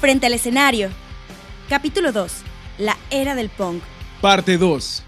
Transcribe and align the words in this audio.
Frente 0.00 0.26
al 0.26 0.32
escenario. 0.34 0.90
Capítulo 1.68 2.12
2. 2.12 2.42
La 2.78 2.96
era 3.10 3.34
del 3.34 3.48
punk. 3.48 3.82
Parte 4.20 4.56
2. 4.56 5.02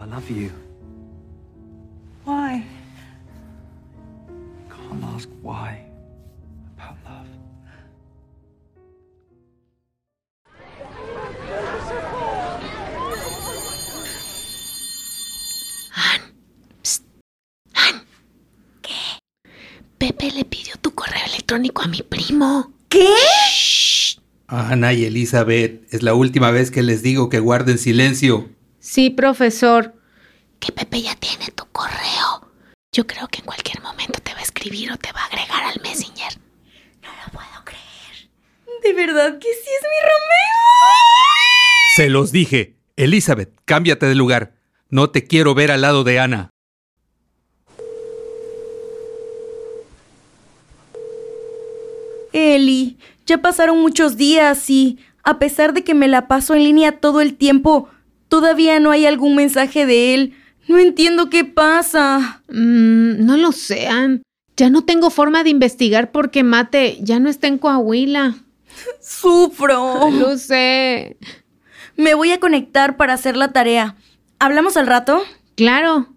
I 0.00 0.04
love 0.06 0.28
you. 0.30 0.50
Why? 2.26 2.62
Can't 4.68 5.04
ask 5.16 5.28
why. 5.42 5.80
About 6.76 6.96
love. 7.06 7.26
Pepe 19.98 20.30
le 20.32 20.44
pidió 20.44 20.74
tu 20.82 20.94
correo 20.94 21.24
electrónico 21.26 21.82
a 21.82 21.86
mi 21.86 22.02
¿Qué? 22.88 23.08
Ana 24.46 24.92
y 24.92 25.04
Elizabeth, 25.04 25.92
es 25.92 26.02
la 26.02 26.14
última 26.14 26.50
vez 26.50 26.70
que 26.70 26.82
les 26.82 27.02
digo 27.02 27.28
que 27.28 27.40
guarden 27.40 27.78
silencio. 27.78 28.48
Sí, 28.78 29.10
profesor. 29.10 29.94
Que 30.60 30.72
Pepe 30.72 31.02
ya 31.02 31.14
tiene 31.16 31.48
tu 31.54 31.64
correo. 31.72 32.48
Yo 32.92 33.06
creo 33.06 33.26
que 33.28 33.40
en 33.40 33.46
cualquier 33.46 33.82
momento 33.82 34.20
te 34.20 34.32
va 34.32 34.40
a 34.40 34.42
escribir 34.42 34.92
o 34.92 34.96
te 34.96 35.10
va 35.12 35.22
a 35.22 35.26
agregar 35.26 35.64
al 35.64 35.80
Messenger. 35.82 36.38
No 37.02 37.08
lo 37.08 37.32
puedo 37.32 37.64
creer. 37.64 38.30
¿De 38.82 38.92
verdad 38.92 39.38
que 39.38 39.48
sí 39.48 39.70
es 39.70 39.82
mi 39.82 40.00
Romeo? 40.02 40.94
Se 41.96 42.08
los 42.10 42.30
dije. 42.30 42.76
Elizabeth, 42.96 43.52
cámbiate 43.64 44.06
de 44.06 44.14
lugar. 44.14 44.54
No 44.88 45.10
te 45.10 45.24
quiero 45.24 45.54
ver 45.54 45.72
al 45.72 45.80
lado 45.80 46.04
de 46.04 46.20
Ana. 46.20 46.50
Eli, 52.34 52.98
ya 53.26 53.38
pasaron 53.38 53.80
muchos 53.80 54.16
días 54.16 54.68
y, 54.68 54.98
a 55.22 55.38
pesar 55.38 55.72
de 55.72 55.84
que 55.84 55.94
me 55.94 56.08
la 56.08 56.26
paso 56.26 56.54
en 56.54 56.64
línea 56.64 56.98
todo 56.98 57.20
el 57.20 57.34
tiempo, 57.34 57.88
todavía 58.28 58.80
no 58.80 58.90
hay 58.90 59.06
algún 59.06 59.36
mensaje 59.36 59.86
de 59.86 60.14
él. 60.14 60.34
No 60.66 60.78
entiendo 60.78 61.30
qué 61.30 61.44
pasa. 61.44 62.42
Mm, 62.48 63.24
no 63.24 63.36
lo 63.36 63.52
sean. 63.52 64.22
Ya 64.56 64.68
no 64.68 64.84
tengo 64.84 65.10
forma 65.10 65.44
de 65.44 65.50
investigar 65.50 66.10
porque 66.10 66.42
Mate 66.42 66.98
ya 67.00 67.20
no 67.20 67.30
está 67.30 67.46
en 67.46 67.58
Coahuila. 67.58 68.34
Sufro. 69.00 70.10
Lo 70.10 70.36
sé. 70.36 71.16
Me 71.96 72.14
voy 72.14 72.32
a 72.32 72.40
conectar 72.40 72.96
para 72.96 73.14
hacer 73.14 73.36
la 73.36 73.52
tarea. 73.52 73.94
¿Hablamos 74.40 74.76
al 74.76 74.88
rato? 74.88 75.22
Claro. 75.54 76.08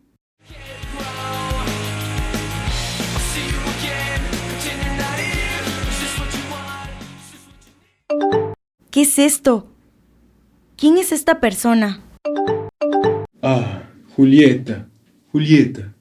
¿Qué 8.92 9.02
es 9.02 9.20
esto? 9.20 9.68
¿Quién 10.78 10.98
es 10.98 11.12
esta 11.12 11.42
persona? 11.42 12.02
Ah, 13.42 13.84
Julieta, 14.16 14.88
Julieta, 15.32 15.94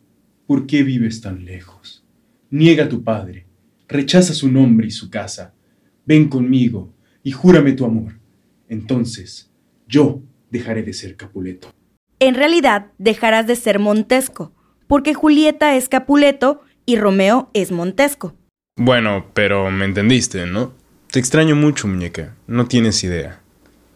¿por 0.47 0.67
qué 0.67 0.85
vives 0.85 1.21
tan 1.21 1.45
lejos? 1.45 2.05
Niega 2.51 2.85
a 2.85 2.89
tu 2.89 3.03
padre, 3.03 3.47
rechaza 3.89 4.35
su 4.35 4.51
nombre 4.51 4.87
y 4.87 4.93
su 4.93 5.11
casa. 5.11 5.53
Ven 6.05 6.29
conmigo 6.29 6.95
y 7.25 7.33
júrame 7.33 7.73
tu 7.73 7.85
amor. 7.85 8.21
Entonces, 8.69 9.51
yo 9.89 10.23
dejaré 10.51 10.85
de 10.85 10.93
ser 10.93 11.17
Capuleto. 11.17 11.69
En 12.21 12.37
realidad, 12.37 12.93
dejarás 12.99 13.49
de 13.49 13.57
ser 13.57 13.81
Montesco, 13.81 14.53
porque 14.87 15.13
Julieta 15.13 15.77
es 15.77 15.89
Capuleto 15.89 16.61
y 16.87 16.97
Romeo 16.97 17.51
es 17.53 17.73
Montesco. 17.73 18.37
Bueno, 18.77 19.27
pero 19.35 19.71
me 19.73 19.87
entendiste, 19.87 20.47
¿no? 20.47 20.73
Te 21.11 21.19
extraño 21.19 21.57
mucho, 21.57 21.89
muñeca. 21.89 22.35
No 22.47 22.67
tienes 22.67 23.03
idea. 23.05 23.41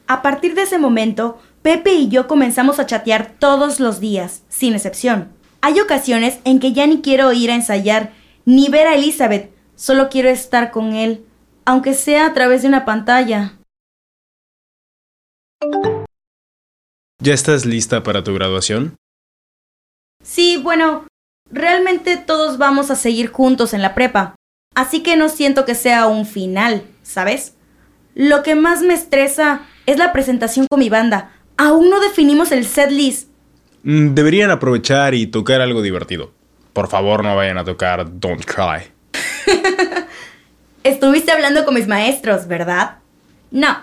A 0.07 0.23
partir 0.23 0.55
de 0.55 0.63
ese 0.63 0.79
momento, 0.79 1.41
Pepe 1.63 1.93
y 1.93 2.09
yo 2.09 2.27
comenzamos 2.27 2.79
a 2.79 2.87
chatear 2.87 3.35
todos 3.39 3.81
los 3.81 4.01
días, 4.01 4.43
sin 4.49 4.75
excepción. 4.75 5.29
Hay 5.61 5.79
ocasiones 5.79 6.39
en 6.45 6.59
que 6.59 6.73
ya 6.73 6.87
ni 6.87 7.03
quiero 7.03 7.33
ir 7.33 7.51
a 7.51 7.55
ensayar, 7.55 8.13
ni 8.47 8.69
ver 8.69 8.87
a 8.87 8.95
Elizabeth, 8.95 9.51
solo 9.77 10.09
quiero 10.09 10.31
estar 10.31 10.71
con 10.71 10.95
él, 10.95 11.25
aunque 11.65 11.93
sea 11.95 12.27
a 12.27 12.33
través 12.33 12.63
de 12.63 12.69
una 12.69 12.85
pantalla. 12.85 13.59
¿Ya 17.23 17.35
estás 17.35 17.67
lista 17.67 18.03
para 18.03 18.25
tu 18.25 18.33
graduación? 18.33 18.97
Sí, 20.25 20.57
bueno, 20.57 21.07
realmente 21.51 22.17
todos 22.17 22.57
vamos 22.57 22.91
a 22.91 22.97
seguir 22.97 23.31
juntos 23.31 23.75
en 23.75 23.83
la 23.83 23.95
prepa, 23.95 24.35
así 24.75 25.03
que 25.03 25.17
no 25.17 25.29
siento 25.29 25.67
que 25.67 25.75
sea 25.75 26.07
un 26.07 26.25
final, 26.25 26.85
¿sabes? 27.11 27.55
Lo 28.15 28.43
que 28.43 28.55
más 28.55 28.83
me 28.83 28.95
estresa 28.95 29.63
es 29.87 29.99
la 29.99 30.13
presentación 30.13 30.67
con 30.71 30.79
mi 30.79 30.89
banda. 30.89 31.33
Aún 31.57 31.91
no 31.91 32.01
definimos 32.01 32.53
el 32.53 32.65
set 32.65 32.91
list. 32.91 33.29
Mm, 33.83 34.15
Deberían 34.15 34.51
aprovechar 34.51 35.15
y 35.15 35.27
tocar 35.27 35.61
algo 35.61 35.83
divertido. 35.83 36.33
Por 36.73 36.89
favor, 36.89 37.25
no 37.25 37.35
vayan 37.37 37.59
a 37.59 37.65
tocar 37.65 38.21
Don't 38.21 38.45
Cry. 38.45 38.91
Estuviste 40.85 41.33
hablando 41.33 41.65
con 41.65 41.75
mis 41.75 41.89
maestros, 41.89 42.47
¿verdad? 42.47 42.99
No, 43.51 43.79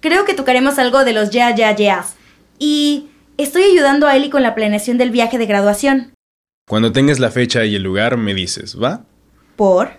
creo 0.00 0.24
que 0.24 0.34
tocaremos 0.34 0.78
algo 0.78 1.04
de 1.04 1.12
los 1.12 1.30
Ya 1.30 1.54
Ya 1.54 1.74
Yeahs. 1.74 2.14
Y 2.58 3.08
estoy 3.38 3.62
ayudando 3.62 4.06
a 4.06 4.16
Eli 4.16 4.28
con 4.28 4.42
la 4.42 4.54
planeación 4.54 4.98
del 4.98 5.10
viaje 5.10 5.38
de 5.38 5.46
graduación. 5.46 6.12
Cuando 6.68 6.92
tengas 6.92 7.20
la 7.20 7.30
fecha 7.30 7.64
y 7.64 7.74
el 7.74 7.82
lugar, 7.82 8.16
me 8.16 8.34
dices, 8.34 8.80
¿va? 8.80 9.04
¿Por? 9.56 9.92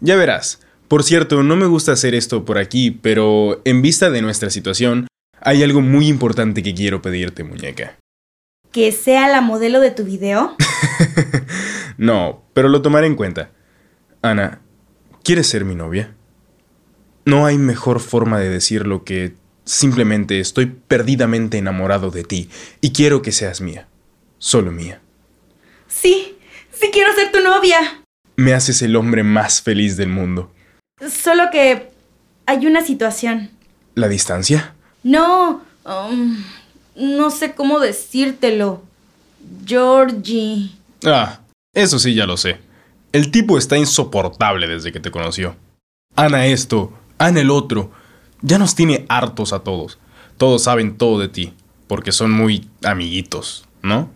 Ya 0.00 0.16
verás. 0.16 0.60
Por 0.92 1.04
cierto, 1.04 1.42
no 1.42 1.56
me 1.56 1.64
gusta 1.64 1.92
hacer 1.92 2.14
esto 2.14 2.44
por 2.44 2.58
aquí, 2.58 2.90
pero 2.90 3.62
en 3.64 3.80
vista 3.80 4.10
de 4.10 4.20
nuestra 4.20 4.50
situación, 4.50 5.06
hay 5.40 5.62
algo 5.62 5.80
muy 5.80 6.06
importante 6.06 6.62
que 6.62 6.74
quiero 6.74 7.00
pedirte, 7.00 7.44
muñeca. 7.44 7.96
¿Que 8.72 8.92
sea 8.92 9.26
la 9.28 9.40
modelo 9.40 9.80
de 9.80 9.90
tu 9.90 10.04
video? 10.04 10.54
No, 11.96 12.44
pero 12.52 12.68
lo 12.68 12.82
tomaré 12.82 13.06
en 13.06 13.14
cuenta. 13.14 13.52
Ana, 14.20 14.60
¿quieres 15.24 15.46
ser 15.46 15.64
mi 15.64 15.74
novia? 15.74 16.14
No 17.24 17.46
hay 17.46 17.56
mejor 17.56 17.98
forma 17.98 18.38
de 18.38 18.50
decirlo 18.50 19.02
que 19.02 19.32
simplemente 19.64 20.40
estoy 20.40 20.66
perdidamente 20.66 21.56
enamorado 21.56 22.10
de 22.10 22.24
ti 22.24 22.50
y 22.82 22.92
quiero 22.92 23.22
que 23.22 23.32
seas 23.32 23.62
mía. 23.62 23.88
Solo 24.36 24.72
mía. 24.72 25.00
Sí, 25.88 26.36
sí 26.70 26.90
quiero 26.92 27.14
ser 27.14 27.32
tu 27.32 27.40
novia. 27.40 28.02
Me 28.36 28.52
haces 28.52 28.82
el 28.82 28.94
hombre 28.96 29.22
más 29.22 29.62
feliz 29.62 29.96
del 29.96 30.10
mundo. 30.10 30.52
Solo 31.10 31.44
que 31.50 31.90
hay 32.46 32.66
una 32.66 32.84
situación. 32.84 33.50
¿La 33.94 34.08
distancia? 34.08 34.74
No, 35.02 35.62
um, 35.84 36.44
no 36.96 37.30
sé 37.30 37.54
cómo 37.54 37.80
decírtelo. 37.80 38.82
Georgie. 39.66 40.70
Ah, 41.04 41.40
eso 41.74 41.98
sí 41.98 42.14
ya 42.14 42.26
lo 42.26 42.36
sé. 42.36 42.58
El 43.12 43.30
tipo 43.30 43.58
está 43.58 43.76
insoportable 43.76 44.68
desde 44.68 44.92
que 44.92 45.00
te 45.00 45.10
conoció. 45.10 45.56
Ana 46.14 46.46
esto, 46.46 46.92
Ana 47.18 47.40
el 47.40 47.50
otro. 47.50 47.90
Ya 48.40 48.58
nos 48.58 48.74
tiene 48.74 49.04
hartos 49.08 49.52
a 49.52 49.60
todos. 49.60 49.98
Todos 50.36 50.64
saben 50.64 50.96
todo 50.96 51.18
de 51.18 51.28
ti, 51.28 51.52
porque 51.86 52.12
son 52.12 52.32
muy 52.32 52.68
amiguitos, 52.82 53.68
¿no? 53.82 54.10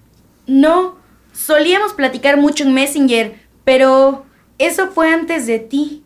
No, 0.46 0.96
solíamos 1.32 1.92
platicar 1.92 2.36
mucho 2.36 2.64
en 2.64 2.74
Messenger, 2.74 3.40
pero 3.64 4.24
eso 4.58 4.88
fue 4.90 5.12
antes 5.12 5.46
de 5.46 5.58
ti. 5.58 6.02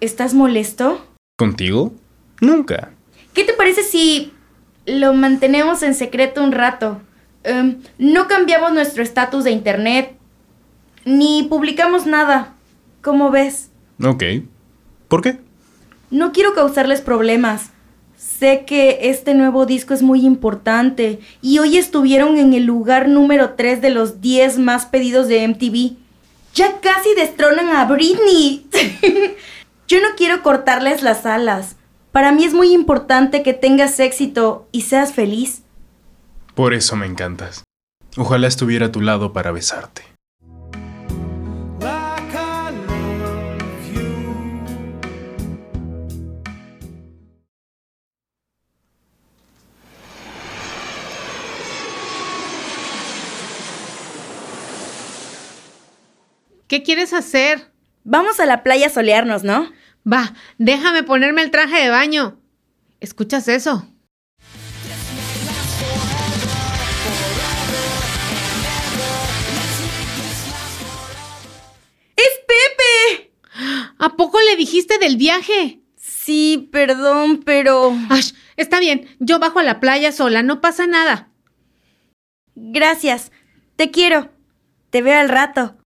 ¿Estás 0.00 0.32
molesto? 0.32 1.04
¿Contigo? 1.36 1.92
Nunca. 2.40 2.92
¿Qué 3.34 3.44
te 3.44 3.52
parece 3.52 3.82
si 3.82 4.32
lo 4.86 5.12
mantenemos 5.12 5.82
en 5.82 5.94
secreto 5.94 6.42
un 6.42 6.52
rato? 6.52 7.02
Em, 7.44 7.82
no 7.98 8.26
cambiamos 8.26 8.72
nuestro 8.72 9.02
estatus 9.02 9.44
de 9.44 9.50
internet, 9.50 10.16
ni 11.04 11.42
publicamos 11.42 12.06
nada. 12.06 12.54
¿Cómo 13.02 13.30
ves? 13.30 13.70
Ok. 14.02 14.24
¿Por 15.08 15.20
qué? 15.20 15.38
No 16.10 16.32
quiero 16.32 16.54
causarles 16.54 17.02
problemas. 17.02 17.70
Sé 18.16 18.64
que 18.66 19.10
este 19.10 19.34
nuevo 19.34 19.66
disco 19.66 19.92
es 19.92 20.02
muy 20.02 20.24
importante 20.24 21.20
y 21.42 21.58
hoy 21.58 21.76
estuvieron 21.76 22.38
en 22.38 22.54
el 22.54 22.64
lugar 22.64 23.06
número 23.08 23.50
3 23.50 23.82
de 23.82 23.90
los 23.90 24.22
10 24.22 24.58
más 24.58 24.86
pedidos 24.86 25.28
de 25.28 25.46
MTV. 25.46 25.96
Ya 26.54 26.80
casi 26.80 27.14
destronan 27.14 27.68
a 27.68 27.84
Britney. 27.84 28.66
Yo 29.90 30.00
no 30.00 30.14
quiero 30.16 30.44
cortarles 30.44 31.02
las 31.02 31.26
alas. 31.26 31.74
Para 32.12 32.30
mí 32.30 32.44
es 32.44 32.54
muy 32.54 32.72
importante 32.72 33.42
que 33.42 33.54
tengas 33.54 33.98
éxito 33.98 34.68
y 34.70 34.82
seas 34.82 35.12
feliz. 35.12 35.64
Por 36.54 36.74
eso 36.74 36.94
me 36.94 37.06
encantas. 37.06 37.64
Ojalá 38.16 38.46
estuviera 38.46 38.86
a 38.86 38.92
tu 38.92 39.00
lado 39.00 39.32
para 39.32 39.50
besarte. 39.50 40.02
¿Qué 56.68 56.84
quieres 56.84 57.12
hacer? 57.12 57.72
Vamos 58.04 58.40
a 58.40 58.46
la 58.46 58.62
playa 58.62 58.86
a 58.86 58.90
solearnos, 58.90 59.44
¿no? 59.44 59.70
Va, 60.10 60.34
déjame 60.58 61.02
ponerme 61.02 61.42
el 61.42 61.50
traje 61.50 61.82
de 61.82 61.90
baño. 61.90 62.40
¿Escuchas 63.00 63.48
eso? 63.48 63.86
¡Es 72.16 72.40
Pepe! 72.46 73.32
¿A 73.98 74.16
poco 74.16 74.38
le 74.40 74.56
dijiste 74.56 74.98
del 74.98 75.16
viaje? 75.16 75.80
Sí, 75.96 76.68
perdón, 76.72 77.42
pero... 77.44 77.94
Ash, 78.08 78.32
está 78.56 78.80
bien, 78.80 79.08
yo 79.18 79.38
bajo 79.38 79.58
a 79.58 79.62
la 79.62 79.80
playa 79.80 80.12
sola, 80.12 80.42
no 80.42 80.60
pasa 80.60 80.86
nada. 80.86 81.28
Gracias. 82.54 83.30
Te 83.76 83.90
quiero. 83.90 84.30
Te 84.90 85.02
veo 85.02 85.18
al 85.18 85.28
rato. 85.28 85.79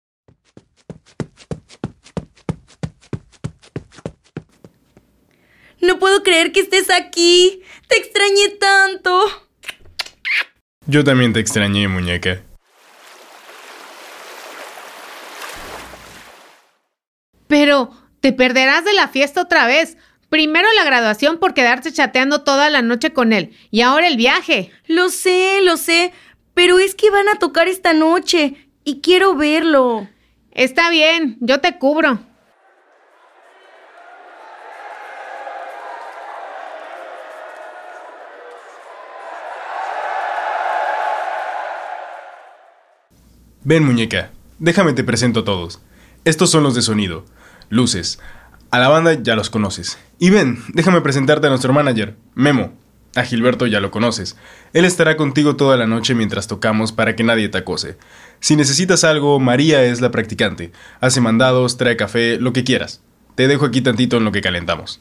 No 5.84 5.98
puedo 5.98 6.22
creer 6.22 6.50
que 6.50 6.60
estés 6.60 6.88
aquí. 6.88 7.62
Te 7.88 7.98
extrañé 7.98 8.48
tanto. 8.58 9.22
Yo 10.86 11.04
también 11.04 11.34
te 11.34 11.40
extrañé, 11.40 11.88
muñeca. 11.88 12.42
Pero 17.46 17.90
te 18.20 18.32
perderás 18.32 18.86
de 18.86 18.94
la 18.94 19.08
fiesta 19.08 19.42
otra 19.42 19.66
vez. 19.66 19.98
Primero 20.30 20.66
la 20.74 20.84
graduación 20.84 21.38
por 21.38 21.52
quedarse 21.52 21.92
chateando 21.92 22.42
toda 22.42 22.70
la 22.70 22.80
noche 22.80 23.12
con 23.12 23.34
él. 23.34 23.54
Y 23.70 23.82
ahora 23.82 24.08
el 24.08 24.16
viaje. 24.16 24.70
Lo 24.86 25.10
sé, 25.10 25.60
lo 25.62 25.76
sé. 25.76 26.12
Pero 26.54 26.78
es 26.78 26.94
que 26.94 27.10
van 27.10 27.28
a 27.28 27.38
tocar 27.38 27.68
esta 27.68 27.92
noche. 27.92 28.70
Y 28.84 29.02
quiero 29.02 29.34
verlo. 29.34 30.08
Está 30.50 30.88
bien, 30.88 31.36
yo 31.40 31.60
te 31.60 31.78
cubro. 31.78 32.20
Ven, 43.66 43.82
muñeca. 43.82 44.30
Déjame 44.58 44.92
te 44.92 45.04
presento 45.04 45.40
a 45.40 45.44
todos. 45.44 45.80
Estos 46.26 46.50
son 46.50 46.62
los 46.62 46.74
de 46.74 46.82
sonido. 46.82 47.24
Luces. 47.70 48.20
A 48.70 48.78
la 48.78 48.88
banda 48.88 49.14
ya 49.14 49.36
los 49.36 49.48
conoces. 49.48 49.96
Y 50.18 50.28
ven, 50.28 50.62
déjame 50.74 51.00
presentarte 51.00 51.46
a 51.46 51.50
nuestro 51.50 51.72
manager, 51.72 52.14
Memo. 52.34 52.74
A 53.16 53.22
Gilberto 53.22 53.66
ya 53.66 53.80
lo 53.80 53.90
conoces. 53.90 54.36
Él 54.74 54.84
estará 54.84 55.16
contigo 55.16 55.56
toda 55.56 55.78
la 55.78 55.86
noche 55.86 56.14
mientras 56.14 56.46
tocamos 56.46 56.92
para 56.92 57.16
que 57.16 57.24
nadie 57.24 57.48
te 57.48 57.56
acose. 57.56 57.96
Si 58.38 58.54
necesitas 58.54 59.02
algo, 59.02 59.40
María 59.40 59.82
es 59.82 60.02
la 60.02 60.10
practicante. 60.10 60.70
Hace 61.00 61.22
mandados, 61.22 61.78
trae 61.78 61.96
café, 61.96 62.36
lo 62.38 62.52
que 62.52 62.64
quieras. 62.64 63.00
Te 63.34 63.48
dejo 63.48 63.64
aquí 63.64 63.80
tantito 63.80 64.18
en 64.18 64.24
lo 64.24 64.32
que 64.32 64.42
calentamos. 64.42 65.00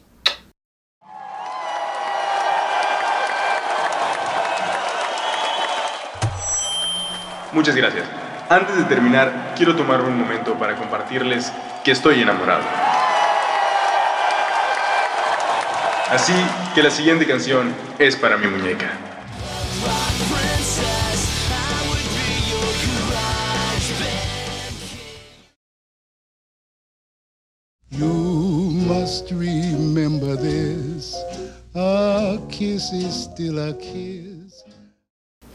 Muchas 7.51 7.75
gracias. 7.75 8.22
Antes 8.53 8.77
de 8.77 8.83
terminar, 8.83 9.55
quiero 9.57 9.75
tomar 9.75 10.01
un 10.01 10.15
momento 10.15 10.53
para 10.59 10.75
compartirles 10.75 11.51
que 11.83 11.89
estoy 11.89 12.21
enamorado. 12.21 12.61
Así 16.11 16.33
que 16.75 16.83
la 16.83 16.91
siguiente 16.91 17.25
canción 17.25 17.73
es 17.97 18.15
para 18.15 18.38
mi 18.38 18.45
muñeca. 18.45 18.91
You 27.89 28.06
must 28.06 29.31
remember 29.31 30.38
this. 30.38 31.15
A 31.73 32.38
kiss 32.51 32.94
is 32.94 33.15
still 33.15 33.57
a 33.57 33.75
kiss. 33.79 34.63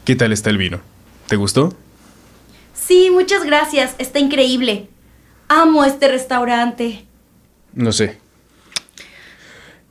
¿Qué 0.03 0.17
tal 0.17 0.33
está 0.33 0.49
el 0.49 0.57
vino? 0.57 0.81
¿Te 1.27 1.37
gustó? 1.37 1.73
Sí, 2.89 3.11
muchas 3.11 3.43
gracias. 3.43 3.93
Está 3.99 4.17
increíble. 4.17 4.89
Amo 5.47 5.85
este 5.85 6.07
restaurante. 6.07 7.05
No 7.71 7.91
sé. 7.91 8.17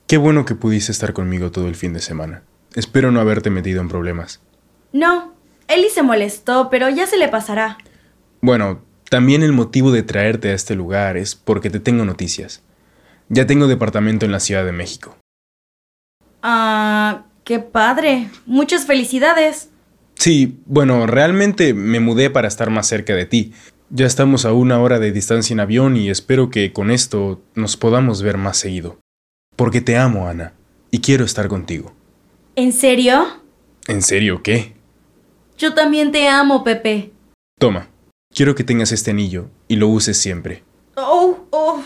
Qué 0.05 0.17
bueno 0.17 0.43
que 0.43 0.53
pudiste 0.53 0.91
estar 0.91 1.13
conmigo 1.13 1.49
todo 1.49 1.69
el 1.69 1.75
fin 1.75 1.93
de 1.93 2.01
semana. 2.01 2.43
Espero 2.75 3.09
no 3.13 3.21
haberte 3.21 3.49
metido 3.51 3.79
en 3.79 3.87
problemas. 3.87 4.41
No, 4.91 5.33
Eli 5.69 5.89
se 5.89 6.03
molestó, 6.03 6.69
pero 6.69 6.89
ya 6.89 7.07
se 7.07 7.15
le 7.15 7.29
pasará. 7.29 7.77
Bueno, 8.41 8.81
también 9.09 9.43
el 9.43 9.53
motivo 9.53 9.93
de 9.93 10.03
traerte 10.03 10.49
a 10.49 10.53
este 10.53 10.75
lugar 10.75 11.15
es 11.15 11.35
porque 11.35 11.69
te 11.69 11.79
tengo 11.79 12.03
noticias. 12.03 12.63
Ya 13.29 13.47
tengo 13.47 13.67
departamento 13.67 14.25
en 14.25 14.33
la 14.33 14.41
Ciudad 14.41 14.65
de 14.65 14.73
México. 14.73 15.15
Ah, 16.43 17.23
qué 17.45 17.59
padre. 17.59 18.29
Muchas 18.45 18.85
felicidades. 18.85 19.69
Sí, 20.19 20.59
bueno, 20.65 21.07
realmente 21.07 21.73
me 21.73 22.01
mudé 22.01 22.29
para 22.29 22.49
estar 22.49 22.69
más 22.69 22.87
cerca 22.87 23.15
de 23.15 23.25
ti. 23.25 23.53
Ya 23.89 24.05
estamos 24.05 24.43
a 24.43 24.51
una 24.51 24.81
hora 24.81 24.99
de 24.99 25.13
distancia 25.13 25.53
en 25.53 25.61
avión 25.61 25.95
y 25.95 26.09
espero 26.09 26.49
que 26.49 26.73
con 26.73 26.91
esto 26.91 27.41
nos 27.55 27.77
podamos 27.77 28.21
ver 28.21 28.37
más 28.37 28.57
seguido. 28.57 28.99
Porque 29.55 29.79
te 29.79 29.95
amo, 29.95 30.27
Ana, 30.27 30.53
y 30.91 30.99
quiero 30.99 31.23
estar 31.23 31.47
contigo. 31.47 31.93
¿En 32.57 32.73
serio? 32.73 33.27
¿En 33.87 34.01
serio 34.01 34.43
qué? 34.43 34.73
Yo 35.57 35.73
también 35.73 36.11
te 36.11 36.27
amo, 36.27 36.65
Pepe. 36.65 37.13
Toma, 37.57 37.87
quiero 38.35 38.55
que 38.55 38.65
tengas 38.65 38.91
este 38.91 39.11
anillo 39.11 39.49
y 39.69 39.77
lo 39.77 39.87
uses 39.87 40.17
siempre. 40.17 40.63
Oh, 40.95 41.45
oh. 41.51 41.81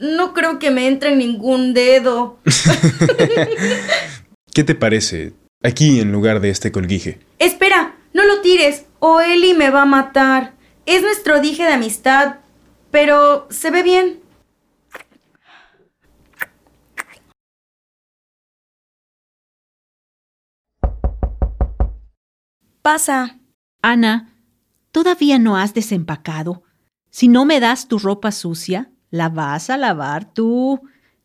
No 0.00 0.32
creo 0.32 0.58
que 0.58 0.70
me 0.70 0.88
entre 0.88 1.12
en 1.12 1.18
ningún 1.18 1.74
dedo. 1.74 2.38
¿Qué 4.54 4.64
te 4.64 4.74
parece 4.74 5.34
aquí 5.62 6.00
en 6.00 6.12
lugar 6.12 6.40
de 6.40 6.48
este 6.48 6.72
colguije? 6.72 7.18
Espera, 7.38 7.96
no 8.12 8.24
lo 8.24 8.40
tires, 8.40 8.86
o 9.00 9.20
Eli 9.20 9.54
me 9.54 9.70
va 9.70 9.82
a 9.82 9.86
matar. 9.86 10.54
Es 10.86 11.02
nuestro 11.02 11.40
dije 11.40 11.64
de 11.64 11.72
amistad, 11.72 12.36
pero 12.90 13.46
se 13.50 13.70
ve 13.70 13.82
bien. 13.82 14.20
Pasa. 22.82 23.38
Ana, 23.80 24.34
todavía 24.92 25.38
no 25.38 25.56
has 25.56 25.72
desempacado. 25.74 26.62
Si 27.10 27.28
no 27.28 27.44
me 27.44 27.58
das 27.60 27.88
tu 27.88 27.98
ropa 27.98 28.30
sucia, 28.30 28.90
la 29.10 29.28
vas 29.28 29.70
a 29.70 29.76
lavar 29.76 30.32
tú. 30.32 30.82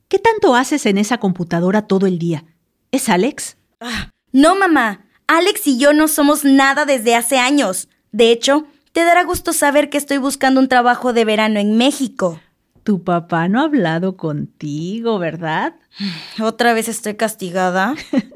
¿Qué 0.07 0.19
tanto 0.19 0.55
haces 0.55 0.86
en 0.86 0.98
esa 0.98 1.17
computadora 1.17 1.86
todo 1.86 2.07
el 2.07 2.17
día? 2.17 2.45
¿Es 2.91 3.10
Alex? 3.10 3.57
Ah, 3.79 4.10
no, 4.31 4.55
mamá. 4.55 5.08
Alex 5.29 5.67
y 5.67 5.77
yo 5.77 5.93
no 5.93 6.07
somos 6.07 6.43
nada 6.43 6.86
desde 6.86 7.15
hace 7.15 7.38
años. 7.38 7.88
De 8.12 8.31
hecho, 8.31 8.65
te 8.93 9.03
dará 9.03 9.24
gusto 9.24 9.53
saber 9.53 9.91
que 9.91 10.00
estoy 10.00 10.17
buscando 10.17 10.59
un 10.59 10.67
trabajo 10.67 11.13
de 11.13 11.24
verano 11.24 11.59
en 11.59 11.77
México. 11.77 12.41
Tu 12.81 13.03
papá 13.03 13.48
no 13.48 13.62
ha 13.62 13.65
hablado 13.65 14.17
contigo, 14.17 15.19
¿verdad? 15.19 15.75
¿Otra 16.41 16.74
vez 16.74 16.89
estoy 16.89 17.15
castigada? 17.15 17.95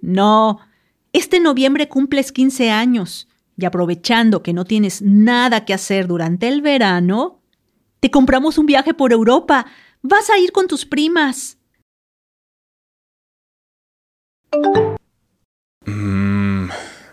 No. 0.00 0.60
Este 1.12 1.40
noviembre 1.40 1.88
cumples 1.88 2.30
15 2.30 2.70
años. 2.70 3.26
Y 3.56 3.64
aprovechando 3.64 4.44
que 4.44 4.52
no 4.52 4.64
tienes 4.64 5.02
nada 5.02 5.64
que 5.64 5.74
hacer 5.74 6.06
durante 6.06 6.46
el 6.46 6.62
verano, 6.62 7.40
te 7.98 8.12
compramos 8.12 8.58
un 8.58 8.66
viaje 8.66 8.94
por 8.94 9.12
Europa. 9.12 9.66
Vas 10.02 10.30
a 10.30 10.38
ir 10.38 10.52
con 10.52 10.68
tus 10.68 10.84
primas. 10.86 11.58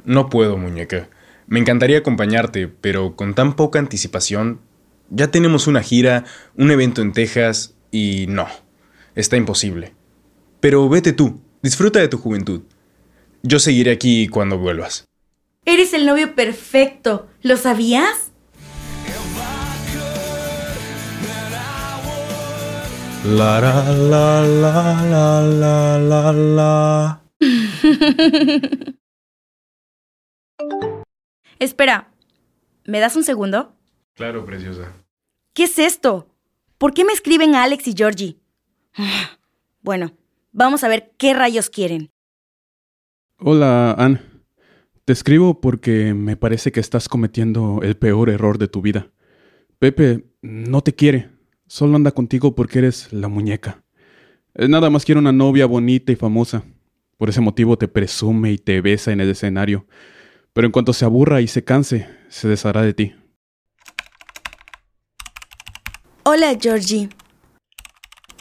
No 0.05 0.29
puedo, 0.29 0.57
muñeca. 0.57 1.09
Me 1.47 1.59
encantaría 1.59 1.99
acompañarte, 1.99 2.67
pero 2.67 3.15
con 3.15 3.35
tan 3.35 3.55
poca 3.55 3.79
anticipación, 3.79 4.59
ya 5.09 5.29
tenemos 5.29 5.67
una 5.67 5.81
gira, 5.81 6.25
un 6.55 6.71
evento 6.71 7.01
en 7.01 7.13
Texas 7.13 7.75
y 7.91 8.25
no, 8.27 8.47
está 9.15 9.37
imposible. 9.37 9.93
Pero 10.59 10.87
vete 10.89 11.13
tú, 11.13 11.41
disfruta 11.61 11.99
de 11.99 12.07
tu 12.07 12.17
juventud. 12.17 12.63
Yo 13.43 13.59
seguiré 13.59 13.91
aquí 13.91 14.27
cuando 14.27 14.57
vuelvas. 14.57 15.05
Eres 15.65 15.93
el 15.93 16.05
novio 16.05 16.35
perfecto. 16.35 17.27
¿Lo 17.41 17.57
sabías? 17.57 18.31
La 23.25 23.61
la 23.61 23.91
la 23.91 24.41
la 24.41 25.41
la 25.41 25.97
la 25.97 25.97
la 25.97 26.33
la. 26.33 27.23
Espera, 31.59 32.11
¿me 32.85 32.99
das 32.99 33.15
un 33.15 33.23
segundo? 33.23 33.75
Claro, 34.15 34.45
preciosa. 34.45 34.93
¿Qué 35.53 35.63
es 35.63 35.79
esto? 35.79 36.27
¿Por 36.77 36.93
qué 36.93 37.05
me 37.05 37.13
escriben 37.13 37.55
Alex 37.55 37.87
y 37.87 37.93
Georgie? 37.95 38.37
Bueno, 39.81 40.13
vamos 40.51 40.83
a 40.83 40.87
ver 40.87 41.13
qué 41.17 41.33
rayos 41.33 41.69
quieren. 41.69 42.09
Hola, 43.37 43.93
Ann. 43.93 44.19
Te 45.05 45.13
escribo 45.13 45.59
porque 45.59 46.13
me 46.13 46.37
parece 46.37 46.71
que 46.71 46.79
estás 46.79 47.09
cometiendo 47.09 47.79
el 47.83 47.97
peor 47.97 48.29
error 48.29 48.57
de 48.57 48.69
tu 48.69 48.81
vida. 48.81 49.11
Pepe 49.79 50.23
no 50.41 50.81
te 50.81 50.95
quiere, 50.95 51.29
solo 51.67 51.97
anda 51.97 52.11
contigo 52.11 52.55
porque 52.55 52.79
eres 52.79 53.11
la 53.11 53.27
muñeca. 53.27 53.83
Eh, 54.55 54.67
Nada 54.69 54.89
más 54.89 55.03
quiere 55.03 55.19
una 55.19 55.33
novia 55.33 55.65
bonita 55.65 56.11
y 56.13 56.15
famosa. 56.15 56.63
Por 57.17 57.29
ese 57.29 57.41
motivo 57.41 57.77
te 57.77 57.87
presume 57.89 58.53
y 58.53 58.57
te 58.57 58.79
besa 58.79 59.11
en 59.11 59.19
el 59.19 59.29
escenario. 59.29 59.85
Pero 60.53 60.67
en 60.67 60.71
cuanto 60.71 60.93
se 60.93 61.05
aburra 61.05 61.41
y 61.41 61.47
se 61.47 61.63
canse, 61.63 62.07
se 62.29 62.47
deshará 62.47 62.83
de 62.83 62.93
ti. 62.93 63.15
Hola, 66.23 66.55
Georgie. 66.59 67.09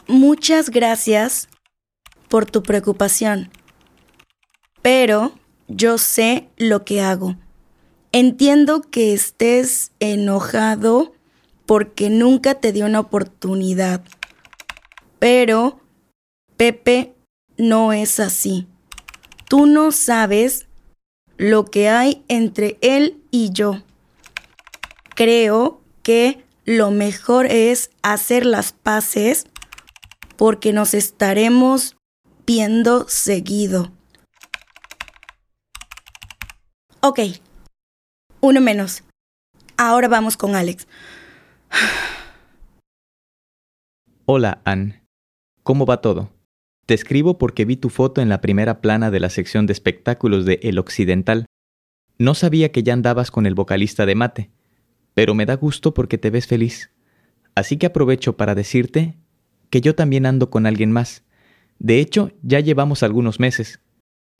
Muchas 0.07 0.69
gracias 0.69 1.49
por 2.29 2.45
tu 2.45 2.61
preocupación. 2.61 3.49
Pero 4.81 5.33
yo 5.67 5.97
sé 5.97 6.49
lo 6.57 6.85
que 6.85 7.01
hago. 7.01 7.35
Entiendo 8.11 8.81
que 8.81 9.13
estés 9.13 9.91
enojado 9.99 11.13
porque 11.65 12.09
nunca 12.09 12.55
te 12.55 12.71
dio 12.71 12.85
una 12.85 12.99
oportunidad. 12.99 14.03
Pero 15.17 15.79
Pepe 16.57 17.15
no 17.57 17.91
es 17.91 18.19
así. 18.19 18.67
Tú 19.49 19.65
no 19.65 19.91
sabes 19.91 20.67
lo 21.37 21.65
que 21.65 21.89
hay 21.89 22.23
entre 22.27 22.77
él 22.81 23.21
y 23.31 23.51
yo. 23.51 23.81
Creo 25.15 25.81
que 26.01 26.43
lo 26.65 26.91
mejor 26.91 27.45
es 27.45 27.91
hacer 28.01 28.45
las 28.45 28.71
paces 28.71 29.45
porque 30.37 30.73
nos 30.73 30.93
estaremos 30.93 31.95
viendo 32.45 33.07
seguido. 33.07 33.91
Ok, 37.01 37.19
uno 38.41 38.61
menos. 38.61 39.03
Ahora 39.77 40.07
vamos 40.07 40.37
con 40.37 40.55
Alex. 40.55 40.87
Hola, 44.25 44.61
Ann. 44.63 45.05
¿Cómo 45.63 45.85
va 45.85 45.99
todo? 45.99 46.29
Te 46.85 46.93
escribo 46.93 47.37
porque 47.37 47.63
vi 47.63 47.77
tu 47.77 47.89
foto 47.89 48.21
en 48.21 48.27
la 48.27 48.41
primera 48.41 48.81
plana 48.81 49.09
de 49.09 49.21
la 49.21 49.29
sección 49.29 49.65
de 49.65 49.73
espectáculos 49.73 50.45
de 50.45 50.59
El 50.63 50.79
Occidental. 50.79 51.45
No 52.17 52.35
sabía 52.35 52.71
que 52.71 52.83
ya 52.83 52.93
andabas 52.93 53.31
con 53.31 53.45
el 53.45 53.55
vocalista 53.55 54.05
de 54.05 54.15
Mate, 54.15 54.49
pero 55.13 55.33
me 55.33 55.45
da 55.45 55.55
gusto 55.55 55.93
porque 55.93 56.17
te 56.17 56.29
ves 56.29 56.45
feliz. 56.45 56.91
Así 57.55 57.77
que 57.77 57.85
aprovecho 57.85 58.35
para 58.35 58.53
decirte 58.53 59.15
que 59.69 59.79
yo 59.79 59.95
también 59.95 60.25
ando 60.25 60.49
con 60.49 60.65
alguien 60.65 60.91
más. 60.91 61.23
De 61.79 61.99
hecho, 61.99 62.31
ya 62.41 62.59
llevamos 62.59 63.01
algunos 63.01 63.39
meses. 63.39 63.79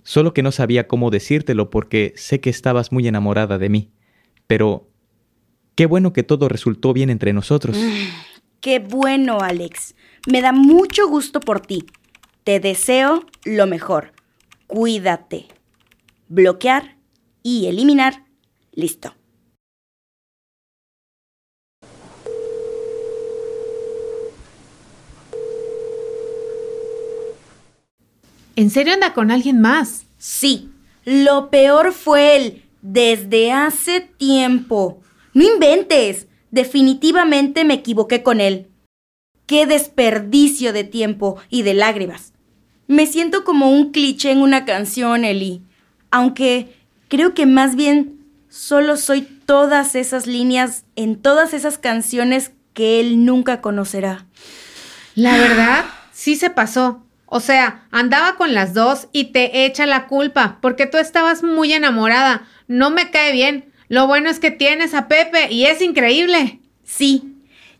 Solo 0.03 0.33
que 0.33 0.43
no 0.43 0.51
sabía 0.51 0.87
cómo 0.87 1.11
decírtelo 1.11 1.69
porque 1.69 2.13
sé 2.17 2.41
que 2.41 2.49
estabas 2.49 2.91
muy 2.91 3.07
enamorada 3.07 3.57
de 3.57 3.69
mí. 3.69 3.91
Pero 4.47 4.89
qué 5.75 5.85
bueno 5.85 6.11
que 6.11 6.23
todo 6.23 6.49
resultó 6.49 6.91
bien 6.91 7.09
entre 7.09 7.31
nosotros. 7.31 7.77
Qué 8.59 8.79
bueno, 8.79 9.39
Alex. 9.39 9.95
Me 10.29 10.41
da 10.41 10.51
mucho 10.51 11.07
gusto 11.07 11.39
por 11.39 11.61
ti. 11.61 11.85
Te 12.43 12.59
deseo 12.59 13.25
lo 13.45 13.67
mejor. 13.67 14.11
Cuídate. 14.67 15.47
Bloquear 16.27 16.97
y 17.41 17.67
eliminar. 17.67 18.25
Listo. 18.73 19.15
¿En 28.55 28.69
serio 28.69 28.93
anda 28.93 29.13
con 29.13 29.31
alguien 29.31 29.61
más? 29.61 30.05
Sí, 30.17 30.69
lo 31.05 31.49
peor 31.49 31.93
fue 31.93 32.35
él 32.35 32.63
desde 32.81 33.51
hace 33.53 34.01
tiempo. 34.01 35.01
No 35.33 35.43
inventes. 35.43 36.27
Definitivamente 36.51 37.63
me 37.63 37.75
equivoqué 37.75 38.21
con 38.21 38.41
él. 38.41 38.69
Qué 39.47 39.65
desperdicio 39.65 40.71
de 40.73 40.83
tiempo 40.83 41.37
y 41.49 41.63
de 41.63 41.73
lágrimas. 41.73 42.32
Me 42.87 43.07
siento 43.07 43.43
como 43.43 43.69
un 43.71 43.91
cliché 43.91 44.31
en 44.31 44.41
una 44.41 44.65
canción, 44.65 45.25
Eli. 45.25 45.61
Aunque 46.11 46.75
creo 47.07 47.33
que 47.33 47.45
más 47.45 47.75
bien 47.75 48.19
solo 48.49 48.97
soy 48.97 49.21
todas 49.21 49.95
esas 49.95 50.27
líneas 50.27 50.83
en 50.95 51.21
todas 51.21 51.53
esas 51.53 51.77
canciones 51.77 52.51
que 52.73 52.99
él 52.99 53.25
nunca 53.25 53.61
conocerá. 53.61 54.25
La 55.15 55.37
verdad, 55.37 55.85
sí 56.11 56.35
se 56.35 56.49
pasó. 56.49 57.03
O 57.25 57.39
sea, 57.39 57.87
andaba 57.91 58.35
con 58.35 58.53
las 58.53 58.73
dos 58.73 59.07
y 59.11 59.25
te 59.25 59.65
echa 59.65 59.85
la 59.85 60.07
culpa 60.07 60.59
porque 60.61 60.85
tú 60.85 60.97
estabas 60.97 61.41
muy 61.43 61.73
enamorada. 61.73 62.47
No 62.67 62.89
me 62.89 63.09
cae 63.09 63.31
bien. 63.31 63.71
Lo 63.87 64.07
bueno 64.07 64.29
es 64.29 64.39
que 64.39 64.51
tienes 64.51 64.93
a 64.93 65.07
Pepe 65.07 65.51
y 65.51 65.65
es 65.65 65.81
increíble. 65.81 66.59
Sí, 66.83 67.35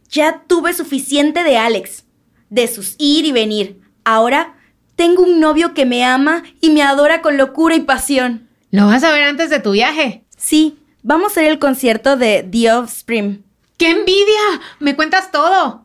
ya 0.10 0.44
tuve 0.48 0.74
suficiente 0.74 1.44
de 1.44 1.58
Alex, 1.58 2.06
de 2.50 2.68
sus 2.68 2.96
ir 2.98 3.26
y 3.26 3.32
venir. 3.32 3.82
Ahora 4.04 4.56
tengo 5.04 5.24
un 5.24 5.42
novio 5.42 5.74
que 5.74 5.86
me 5.86 6.06
ama 6.06 6.44
y 6.62 6.70
me 6.70 6.82
adora 6.82 7.22
con 7.22 7.36
locura 7.36 7.76
y 7.76 7.82
pasión. 7.82 8.48
¿Lo 8.72 8.88
vas 8.88 9.04
a 9.04 9.12
ver 9.12 9.24
antes 9.24 9.50
de 9.50 9.60
tu 9.60 9.72
viaje? 9.72 10.24
Sí, 10.38 10.80
vamos 11.02 11.36
a 11.36 11.44
ir 11.44 11.50
al 11.50 11.60
concierto 11.60 12.16
de 12.16 12.48
The 12.50 12.72
Offspring. 12.72 13.44
¡Qué 13.76 13.90
envidia! 13.90 14.62
Me 14.80 14.96
cuentas 14.96 15.30
todo. 15.30 15.84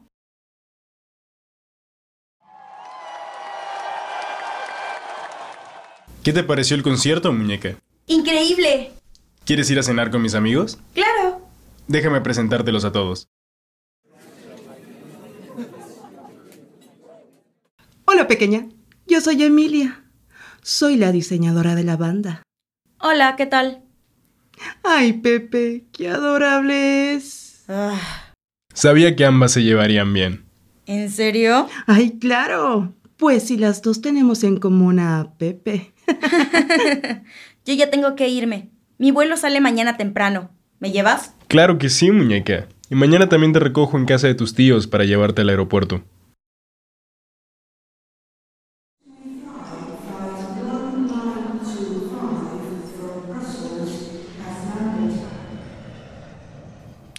¿Qué 6.23 6.33
te 6.33 6.45
pareció 6.45 6.77
el 6.77 6.85
concierto, 6.85 7.33
muñeca? 7.33 7.75
Increíble. 8.07 8.93
¿Quieres 9.45 9.69
ir 9.69 9.81
a 9.81 9.83
cenar 9.83 10.13
con 10.13 10.23
mis 10.23 10.37
amigos? 10.37 10.79
Claro. 10.95 11.41
Déjame 11.89 12.21
presentártelos 12.21 12.85
a 12.85 12.93
todos. 12.93 13.27
Hola 18.05 18.29
pequeña, 18.29 18.69
yo 19.09 19.21
soy 19.21 19.43
Emilia. 19.43 20.05
Soy 20.63 20.97
la 20.97 21.13
diseñadora 21.13 21.75
de 21.75 21.85
la 21.85 21.97
banda. 21.97 22.43
Hola, 23.01 23.37
¿qué 23.37 23.47
tal? 23.47 23.83
Ay, 24.83 25.15
Pepe, 25.15 25.87
qué 25.93 26.09
adorable 26.09 27.15
es. 27.15 27.65
Ah, 27.69 27.99
Sabía 28.75 29.17
que 29.17 29.25
ambas 29.25 29.53
se 29.53 29.63
llevarían 29.63 30.13
bien. 30.13 30.45
¿En 30.87 31.11
serio? 31.11 31.69
Ay, 31.87 32.19
claro. 32.19 32.95
Pues 33.17 33.45
si 33.49 33.57
las 33.57 33.83
dos 33.83 34.01
tenemos 34.01 34.45
en 34.45 34.59
común 34.59 34.99
a 35.01 35.33
Pepe. 35.39 35.93
Yo 37.65 37.75
ya 37.75 37.91
tengo 37.91 38.15
que 38.15 38.29
irme. 38.29 38.71
Mi 38.99 39.11
vuelo 39.11 39.37
sale 39.37 39.61
mañana 39.61 39.97
temprano. 39.97 40.51
¿Me 40.81 40.93
llevas? 40.93 41.35
Claro 41.49 41.79
que 41.79 41.89
sí, 41.89 42.11
muñeca. 42.11 42.69
Y 42.91 42.95
mañana 42.95 43.29
también 43.29 43.53
te 43.53 43.59
recojo 43.59 43.97
en 43.99 44.07
casa 44.07 44.27
de 44.29 44.35
tus 44.35 44.55
tíos 44.55 44.87
para 44.87 45.05
llevarte 45.05 45.43
al 45.43 45.49
aeropuerto. 45.49 46.03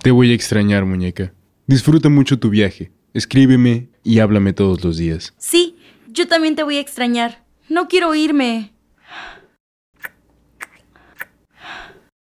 Te 0.01 0.11
voy 0.11 0.31
a 0.31 0.33
extrañar, 0.33 0.85
muñeca. 0.85 1.33
Disfruta 1.67 2.07
mucho 2.07 2.39
tu 2.39 2.49
viaje. 2.49 2.91
Escríbeme 3.13 3.89
y 4.01 4.19
háblame 4.19 4.53
todos 4.53 4.81
los 4.81 4.95
días. 4.95 5.33
Sí, 5.37 5.75
yo 6.07 6.25
también 6.27 6.55
te 6.55 6.63
voy 6.63 6.77
a 6.77 6.79
extrañar. 6.79 7.43
No 7.67 7.89
quiero 7.89 8.15
irme. 8.15 8.71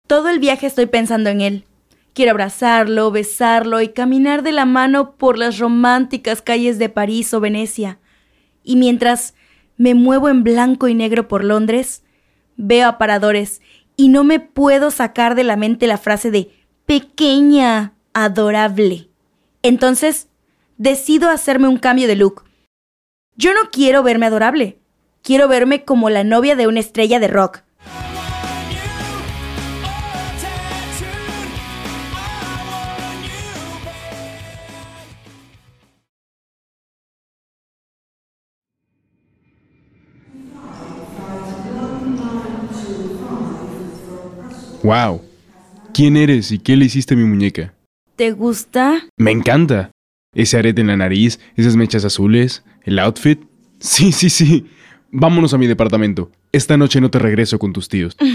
Todo 0.08 0.29
el 0.29 0.39
viaje 0.39 0.67
estoy 0.67 0.88
pensando 0.88 1.29
en 1.29 1.39
él. 1.39 1.65
Quiero 2.13 2.32
abrazarlo, 2.32 3.12
besarlo 3.12 3.82
y 3.82 3.88
caminar 3.88 4.43
de 4.43 4.51
la 4.51 4.65
mano 4.65 5.15
por 5.15 5.38
las 5.38 5.58
románticas 5.58 6.41
calles 6.41 6.79
de 6.79 6.89
París 6.89 7.34
o 7.34 7.39
Venecia. 7.39 7.98
Y 8.62 8.75
mientras 8.75 9.36
me 9.77 9.96
muevo 9.96 10.27
en 10.27 10.43
blanco 10.43 10.89
y 10.89 10.96
negro 10.96 11.29
por 11.29 11.46
Londres, 11.46 12.03
veo 12.58 12.89
aparadores 12.89 13.62
y 13.96 14.10
no 14.10 14.25
me 14.25 14.41
puedo 14.41 14.91
sacar 14.91 15.34
de 15.36 15.46
la 15.46 15.55
mente 15.55 15.88
la 15.88 15.98
frase 15.98 16.29
de 16.29 16.51
pequeña, 16.86 17.94
adorable. 18.13 19.10
Entonces, 19.62 20.28
decido 20.78 21.30
hacerme 21.30 21.68
un 21.68 21.78
cambio 21.78 22.08
de 22.08 22.16
look. 22.16 22.44
Yo 23.36 23.54
no 23.54 23.70
quiero 23.72 24.04
verme 24.04 24.25
adorable. 24.28 24.78
Quiero 25.22 25.48
verme 25.48 25.86
como 25.86 26.10
la 26.10 26.24
novia 26.24 26.56
de 26.56 26.68
una 26.68 26.80
estrella 26.80 27.20
de 27.20 27.28
rock. 27.28 27.62
¡Wow! 44.84 45.22
¿Quién 45.94 46.18
eres 46.18 46.52
y 46.52 46.58
qué 46.58 46.76
le 46.76 46.86
hiciste 46.86 47.14
a 47.14 47.18
mi 47.18 47.24
muñeca? 47.24 47.76
¿Te 48.16 48.32
gusta? 48.32 49.04
Me 49.16 49.30
encanta. 49.30 49.92
Ese 50.34 50.58
arete 50.58 50.82
en 50.82 50.88
la 50.88 50.98
nariz, 50.98 51.40
esas 51.56 51.76
mechas 51.76 52.04
azules, 52.04 52.64
el 52.82 52.98
outfit. 52.98 53.40
Sí, 53.80 54.12
sí, 54.12 54.32
sí. 54.32 54.66
Vámonos 55.12 55.54
a 55.54 55.60
mi 55.60 55.68
departamento. 55.68 56.32
Esta 56.52 56.78
noche 56.78 57.00
no 57.00 57.12
te 57.12 57.20
regreso 57.20 57.60
con 57.60 57.74
tus 57.74 57.90
tíos. 57.90 58.18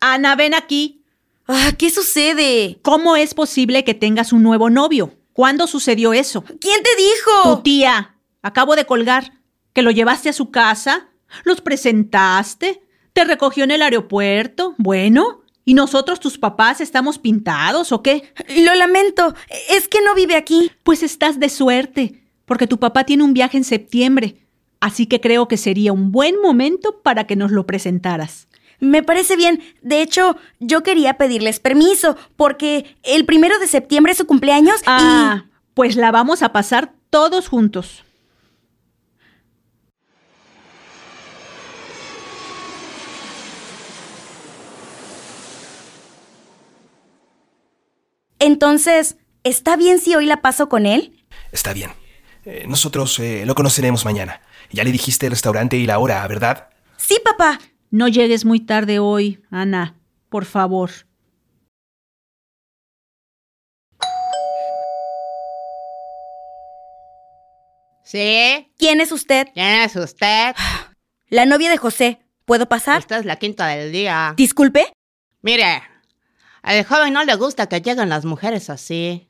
Ana, 0.00 0.36
ven 0.36 0.54
aquí. 0.54 1.02
Ah, 1.48 1.72
¿Qué 1.76 1.90
sucede? 1.90 2.78
¿Cómo 2.82 3.16
es 3.16 3.34
posible 3.34 3.82
que 3.82 3.94
tengas 3.94 4.32
un 4.32 4.44
nuevo 4.44 4.70
novio? 4.70 5.19
¿Cuándo 5.32 5.66
sucedió 5.66 6.12
eso? 6.12 6.42
¿Quién 6.42 6.82
te 6.82 6.90
dijo? 6.96 7.56
Tu 7.56 7.62
tía. 7.62 8.16
Acabo 8.42 8.76
de 8.76 8.86
colgar. 8.86 9.32
¿Que 9.72 9.82
lo 9.82 9.90
llevaste 9.90 10.28
a 10.28 10.32
su 10.32 10.50
casa? 10.50 11.08
¿Los 11.44 11.60
presentaste? 11.60 12.82
¿Te 13.12 13.24
recogió 13.24 13.64
en 13.64 13.70
el 13.70 13.82
aeropuerto? 13.82 14.74
Bueno. 14.78 15.42
¿Y 15.64 15.74
nosotros, 15.74 16.18
tus 16.18 16.38
papás, 16.38 16.80
estamos 16.80 17.18
pintados 17.18 17.92
o 17.92 18.02
qué? 18.02 18.32
Lo 18.64 18.74
lamento. 18.74 19.34
Es 19.68 19.88
que 19.88 20.00
no 20.00 20.14
vive 20.14 20.34
aquí. 20.34 20.72
Pues 20.82 21.02
estás 21.02 21.38
de 21.38 21.48
suerte, 21.48 22.24
porque 22.44 22.66
tu 22.66 22.78
papá 22.78 23.04
tiene 23.04 23.22
un 23.22 23.34
viaje 23.34 23.56
en 23.56 23.64
septiembre. 23.64 24.48
Así 24.80 25.06
que 25.06 25.20
creo 25.20 25.46
que 25.46 25.58
sería 25.58 25.92
un 25.92 26.10
buen 26.10 26.40
momento 26.40 27.02
para 27.02 27.26
que 27.26 27.36
nos 27.36 27.50
lo 27.52 27.66
presentaras. 27.66 28.48
Me 28.80 29.02
parece 29.02 29.36
bien. 29.36 29.62
De 29.82 30.02
hecho, 30.02 30.36
yo 30.58 30.82
quería 30.82 31.14
pedirles 31.14 31.60
permiso, 31.60 32.16
porque 32.36 32.96
el 33.02 33.26
primero 33.26 33.58
de 33.58 33.66
septiembre 33.66 34.12
es 34.12 34.18
su 34.18 34.26
cumpleaños 34.26 34.80
Ah, 34.86 35.44
pues 35.74 35.96
la 35.96 36.10
vamos 36.10 36.42
a 36.42 36.52
pasar 36.52 36.92
todos 37.10 37.48
juntos. 37.48 38.04
y... 48.40 48.44
Entonces, 48.44 49.16
¿está 49.44 49.76
bien 49.76 50.00
si 50.00 50.14
hoy 50.14 50.26
la 50.26 50.40
paso 50.40 50.68
con 50.68 50.86
él? 50.86 51.24
Está 51.52 51.72
bien. 51.72 51.90
Eh, 52.44 52.64
nosotros 52.66 53.18
eh, 53.18 53.44
lo 53.46 53.54
conoceremos 53.54 54.04
mañana. 54.04 54.40
Ya 54.72 54.82
le 54.84 54.92
dijiste 54.92 55.26
el 55.26 55.32
restaurante 55.32 55.76
y 55.76 55.86
la 55.86 55.98
hora, 55.98 56.26
¿verdad? 56.26 56.68
Sí, 56.96 57.18
papá. 57.22 57.58
No 57.90 58.06
llegues 58.06 58.44
muy 58.44 58.60
tarde 58.60 59.00
hoy, 59.00 59.42
Ana. 59.50 59.96
Por 60.28 60.44
favor. 60.44 60.90
¿Sí? 68.04 68.72
¿Quién 68.78 69.00
es 69.00 69.10
usted? 69.10 69.48
¿Quién 69.54 69.82
es 69.82 69.96
usted? 69.96 70.54
La 71.28 71.46
novia 71.46 71.68
de 71.70 71.78
José. 71.78 72.20
¿Puedo 72.44 72.68
pasar? 72.68 72.98
Esta 73.00 73.18
es 73.18 73.24
la 73.24 73.36
quinta 73.36 73.68
del 73.68 73.92
día. 73.92 74.34
Disculpe. 74.36 74.92
Mire, 75.42 75.82
al 76.62 76.84
joven 76.84 77.12
no 77.12 77.24
le 77.24 77.36
gusta 77.36 77.68
que 77.68 77.80
lleguen 77.80 78.08
las 78.08 78.24
mujeres 78.24 78.68
así. 78.70 79.28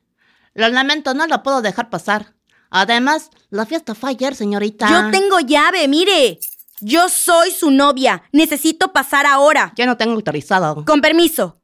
Lo 0.55 0.67
lamento, 0.69 1.13
no 1.13 1.27
lo 1.27 1.43
puedo 1.43 1.61
dejar 1.61 1.91
pasar. 1.91 2.33
Además, 2.71 3.29
la 3.51 3.67
fiesta 3.67 3.93
fue 3.93 4.11
ayer, 4.11 4.33
señorita. 4.33 4.89
Yo 4.89 5.11
tengo 5.11 5.39
llave, 5.41 5.87
mire. 5.87 6.39
Yo 6.81 7.09
soy 7.09 7.51
su 7.51 7.69
novia. 7.69 8.23
Necesito 8.31 8.91
pasar 8.91 9.27
ahora. 9.27 9.71
Yo 9.77 9.85
no 9.85 9.97
tengo 9.97 10.13
autorizado. 10.13 10.83
Con 10.83 10.99
permiso. 10.99 11.61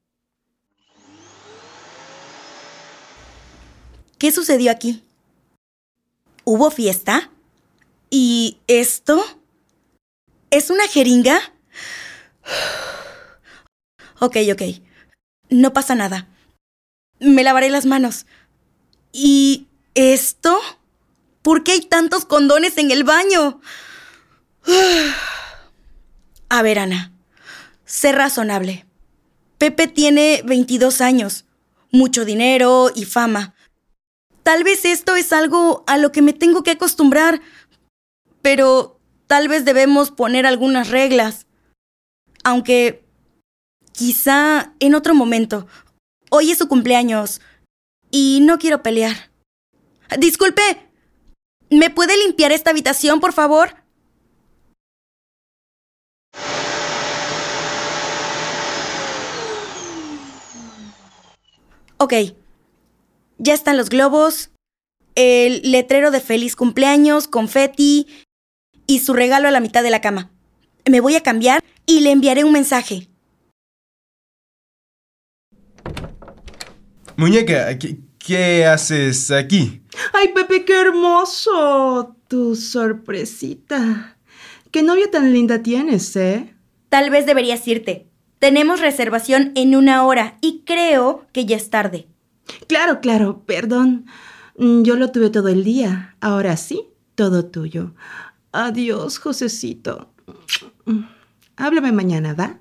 ¿Qué 4.19 4.31
sucedió 4.31 4.71
aquí? 4.71 5.03
¿Hubo 6.43 6.69
fiesta? 6.71 7.31
¿Y 8.09 8.59
esto? 8.67 9.23
¿Es 10.49 10.69
una 10.69 10.87
jeringa? 10.87 11.39
Ok, 14.19 14.35
ok. 14.51 14.63
No 15.51 15.73
pasa 15.73 15.93
nada. 15.93 16.27
Me 17.19 17.43
lavaré 17.43 17.69
las 17.69 17.85
manos. 17.85 18.25
¿Y 19.11 19.67
esto? 19.93 20.57
¿Por 21.43 21.63
qué 21.63 21.73
hay 21.73 21.81
tantos 21.81 22.25
condones 22.25 22.79
en 22.79 22.89
el 22.89 23.03
baño? 23.03 23.61
A 26.49 26.61
ver, 26.61 26.79
Ana. 26.79 27.11
Sé 27.85 28.11
razonable. 28.11 28.85
Pepe 29.57 29.87
tiene 29.87 30.41
22 30.45 31.01
años, 31.01 31.45
mucho 31.91 32.25
dinero 32.25 32.91
y 32.93 33.05
fama. 33.05 33.55
Tal 34.43 34.63
vez 34.63 34.85
esto 34.85 35.15
es 35.15 35.33
algo 35.33 35.83
a 35.87 35.97
lo 35.97 36.11
que 36.11 36.21
me 36.21 36.33
tengo 36.33 36.63
que 36.63 36.71
acostumbrar, 36.71 37.41
pero 38.41 38.99
tal 39.25 39.47
vez 39.47 39.65
debemos 39.65 40.11
poner 40.11 40.45
algunas 40.45 40.89
reglas. 40.89 41.47
Aunque 42.43 43.03
quizá 43.97 44.73
en 44.79 44.95
otro 44.95 45.15
momento. 45.15 45.67
Hoy 46.29 46.51
es 46.51 46.57
su 46.57 46.67
cumpleaños 46.67 47.41
y 48.11 48.39
no 48.41 48.59
quiero 48.59 48.83
pelear. 48.83 49.31
Disculpe, 50.17 50.61
¿me 51.69 51.89
puede 51.89 52.15
limpiar 52.17 52.51
esta 52.51 52.69
habitación, 52.69 53.19
por 53.19 53.33
favor? 53.33 53.86
Ok, 61.99 62.13
ya 63.39 63.53
están 63.55 63.75
los 63.75 63.89
globos, 63.89 64.51
el 65.15 65.71
letrero 65.71 66.11
de 66.11 66.19
feliz 66.19 66.55
cumpleaños, 66.55 67.27
confeti 67.27 68.05
y 68.85 68.99
su 68.99 69.13
regalo 69.13 69.47
a 69.47 69.51
la 69.51 69.59
mitad 69.59 69.81
de 69.81 69.89
la 69.89 69.99
cama. 69.99 70.29
Me 70.89 70.99
voy 70.99 71.15
a 71.15 71.23
cambiar 71.23 71.63
y 71.87 72.01
le 72.01 72.11
enviaré 72.11 72.43
un 72.43 72.51
mensaje. 72.51 73.07
Muñeca, 77.15 77.79
¿qué, 77.79 77.97
qué 78.19 78.65
haces 78.65 79.31
aquí? 79.31 79.81
Ay, 80.13 80.27
Pepe, 80.35 80.65
qué 80.65 80.79
hermoso. 80.79 82.15
Tu 82.27 82.55
sorpresita. 82.55 84.19
¿Qué 84.71 84.83
novia 84.83 85.09
tan 85.09 85.33
linda 85.33 85.63
tienes, 85.63 86.15
eh? 86.15 86.53
Tal 86.89 87.09
vez 87.09 87.25
deberías 87.25 87.67
irte. 87.67 88.07
Tenemos 88.39 88.79
reservación 88.81 89.51
en 89.55 89.75
una 89.75 90.03
hora 90.05 90.37
y 90.41 90.63
creo 90.65 91.25
que 91.33 91.45
ya 91.45 91.55
es 91.55 91.69
tarde. 91.69 92.07
Claro, 92.67 93.01
claro, 93.01 93.43
perdón. 93.45 94.05
Mm, 94.57 94.83
Yo 94.83 94.95
lo 94.95 95.11
tuve 95.11 95.29
todo 95.29 95.49
el 95.49 95.63
día. 95.63 96.15
Ahora 96.21 96.55
sí, 96.57 96.83
todo 97.15 97.45
tuyo. 97.45 97.93
Adiós, 98.51 99.17
Josecito. 99.19 100.11
Mm, 100.85 101.01
Háblame 101.57 101.91
mañana, 101.91 102.33
¿va? 102.35 102.59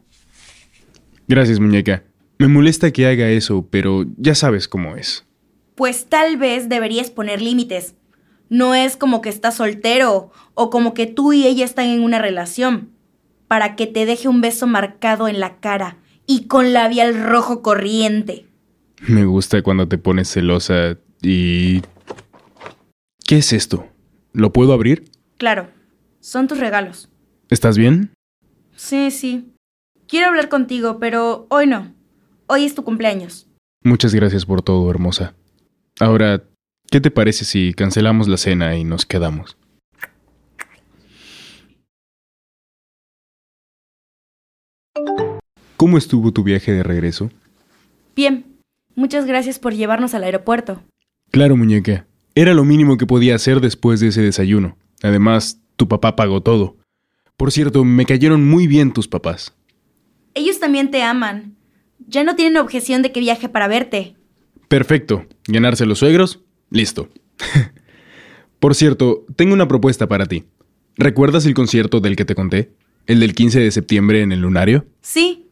Gracias, 1.29 1.61
muñeca. 1.61 2.03
Me 2.39 2.49
molesta 2.49 2.91
que 2.91 3.07
haga 3.07 3.29
eso, 3.29 3.67
pero 3.71 4.05
ya 4.17 4.35
sabes 4.35 4.69
cómo 4.69 4.97
es. 4.97 5.27
Pues 5.75 6.07
tal 6.07 6.39
vez 6.39 6.69
deberías 6.69 7.11
poner 7.11 7.43
límites. 7.43 7.95
No 8.49 8.75
es 8.75 8.97
como 8.97 9.21
que 9.21 9.29
estás 9.29 9.57
soltero 9.57 10.31
o 10.55 10.71
como 10.71 10.95
que 10.95 11.07
tú 11.07 11.33
y 11.33 11.47
ella 11.47 11.65
están 11.65 11.87
en 11.87 12.01
una 12.03 12.19
relación. 12.19 12.91
Para 13.49 13.77
que 13.77 13.87
te 13.87 14.07
deje 14.07 14.29
un 14.29 14.41
beso 14.41 14.67
marcado 14.67 15.29
en 15.29 15.41
la 15.41 15.59
cara 15.61 15.99
y 16.27 16.47
con 16.47 16.73
labial 16.73 17.23
rojo 17.23 17.63
corriente. 17.63 18.47
Me 19.07 19.25
gusta 19.25 19.63
cuando 19.63 19.87
te 19.89 19.99
pones 19.99 20.31
celosa 20.31 20.99
y... 21.23 21.83
¿Qué 23.27 23.39
es 23.39 23.53
esto? 23.53 23.87
¿Lo 24.33 24.53
puedo 24.53 24.73
abrir? 24.73 25.11
Claro, 25.37 25.69
son 26.21 26.49
tus 26.49 26.59
regalos. 26.59 27.09
¿Estás 27.49 27.79
bien? 27.79 28.11
Sí, 28.77 29.11
sí. 29.11 29.53
Quiero 30.09 30.29
hablar 30.29 30.49
contigo, 30.49 30.99
pero 30.99 31.47
hoy 31.51 31.67
no. 31.67 31.95
Hoy 32.47 32.65
es 32.65 32.75
tu 32.75 32.85
cumpleaños. 32.85 33.49
Muchas 33.83 34.15
gracias 34.15 34.47
por 34.47 34.63
todo, 34.63 34.89
hermosa. 34.91 35.35
Ahora, 35.99 36.45
¿qué 36.91 37.01
te 37.01 37.11
parece 37.11 37.45
si 37.45 37.75
cancelamos 37.75 38.29
la 38.29 38.37
cena 38.37 38.77
y 38.77 38.85
nos 38.85 39.07
quedamos? 39.07 39.57
¿Cómo 45.77 45.99
estuvo 45.99 46.33
tu 46.33 46.43
viaje 46.43 46.73
de 46.73 46.83
regreso? 46.83 47.31
Bien, 48.15 48.47
muchas 48.95 49.27
gracias 49.27 49.59
por 49.59 49.75
llevarnos 49.75 50.15
al 50.15 50.25
aeropuerto. 50.25 50.83
Claro, 51.31 51.57
muñeca. 51.57 52.07
Era 52.35 52.55
lo 52.55 52.65
mínimo 52.65 52.97
que 52.97 53.07
podía 53.07 53.35
hacer 53.35 53.61
después 53.61 54.01
de 54.01 54.09
ese 54.09 54.23
desayuno. 54.23 54.79
Además, 55.03 55.61
tu 55.77 55.87
papá 55.89 56.17
pagó 56.17 56.43
todo. 56.43 56.77
Por 57.37 57.53
cierto, 57.53 57.85
me 57.85 58.07
cayeron 58.07 58.49
muy 58.49 58.67
bien 58.67 58.93
tus 58.93 59.07
papás. 59.07 59.55
Ellos 60.35 60.59
también 60.59 60.91
te 60.91 61.03
aman. 61.03 61.57
Ya 62.07 62.25
no 62.25 62.37
tienen 62.37 62.57
objeción 62.57 63.03
de 63.03 63.13
que 63.13 63.21
viaje 63.21 63.49
para 63.49 63.69
verte. 63.69 64.17
Perfecto. 64.69 65.27
¿Ganarse 65.47 65.85
los 65.85 65.99
suegros? 65.99 66.41
Listo. 66.71 67.09
Por 68.59 68.75
cierto, 68.75 69.27
tengo 69.37 69.53
una 69.53 69.69
propuesta 69.69 70.07
para 70.09 70.27
ti. 70.27 70.45
¿Recuerdas 70.97 71.45
el 71.45 71.55
concierto 71.55 72.01
del 72.01 72.17
que 72.17 72.25
te 72.25 72.35
conté? 72.35 72.73
¿El 73.07 73.21
del 73.21 73.35
15 73.35 73.61
de 73.61 73.71
septiembre 73.71 74.23
en 74.23 74.33
el 74.33 74.41
Lunario? 74.41 74.87
Sí, 75.03 75.46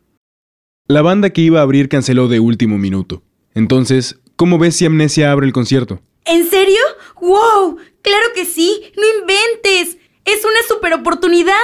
La 0.86 1.00
banda 1.00 1.30
que 1.30 1.40
iba 1.40 1.60
a 1.60 1.62
abrir 1.62 1.88
canceló 1.88 2.28
de 2.28 2.40
último 2.40 2.76
minuto. 2.76 3.22
Entonces, 3.54 4.20
¿cómo 4.36 4.58
ves 4.58 4.76
si 4.76 4.84
Amnesia 4.84 5.32
abre 5.32 5.46
el 5.46 5.54
concierto? 5.54 6.02
¿En 6.26 6.44
serio? 6.44 6.76
¡Wow! 7.22 7.78
¡Claro 8.02 8.26
que 8.34 8.44
sí! 8.44 8.92
¡No 8.94 9.02
inventes! 9.18 9.96
¡Es 10.26 10.44
una 10.44 10.62
super 10.68 10.92
oportunidad! 10.92 11.54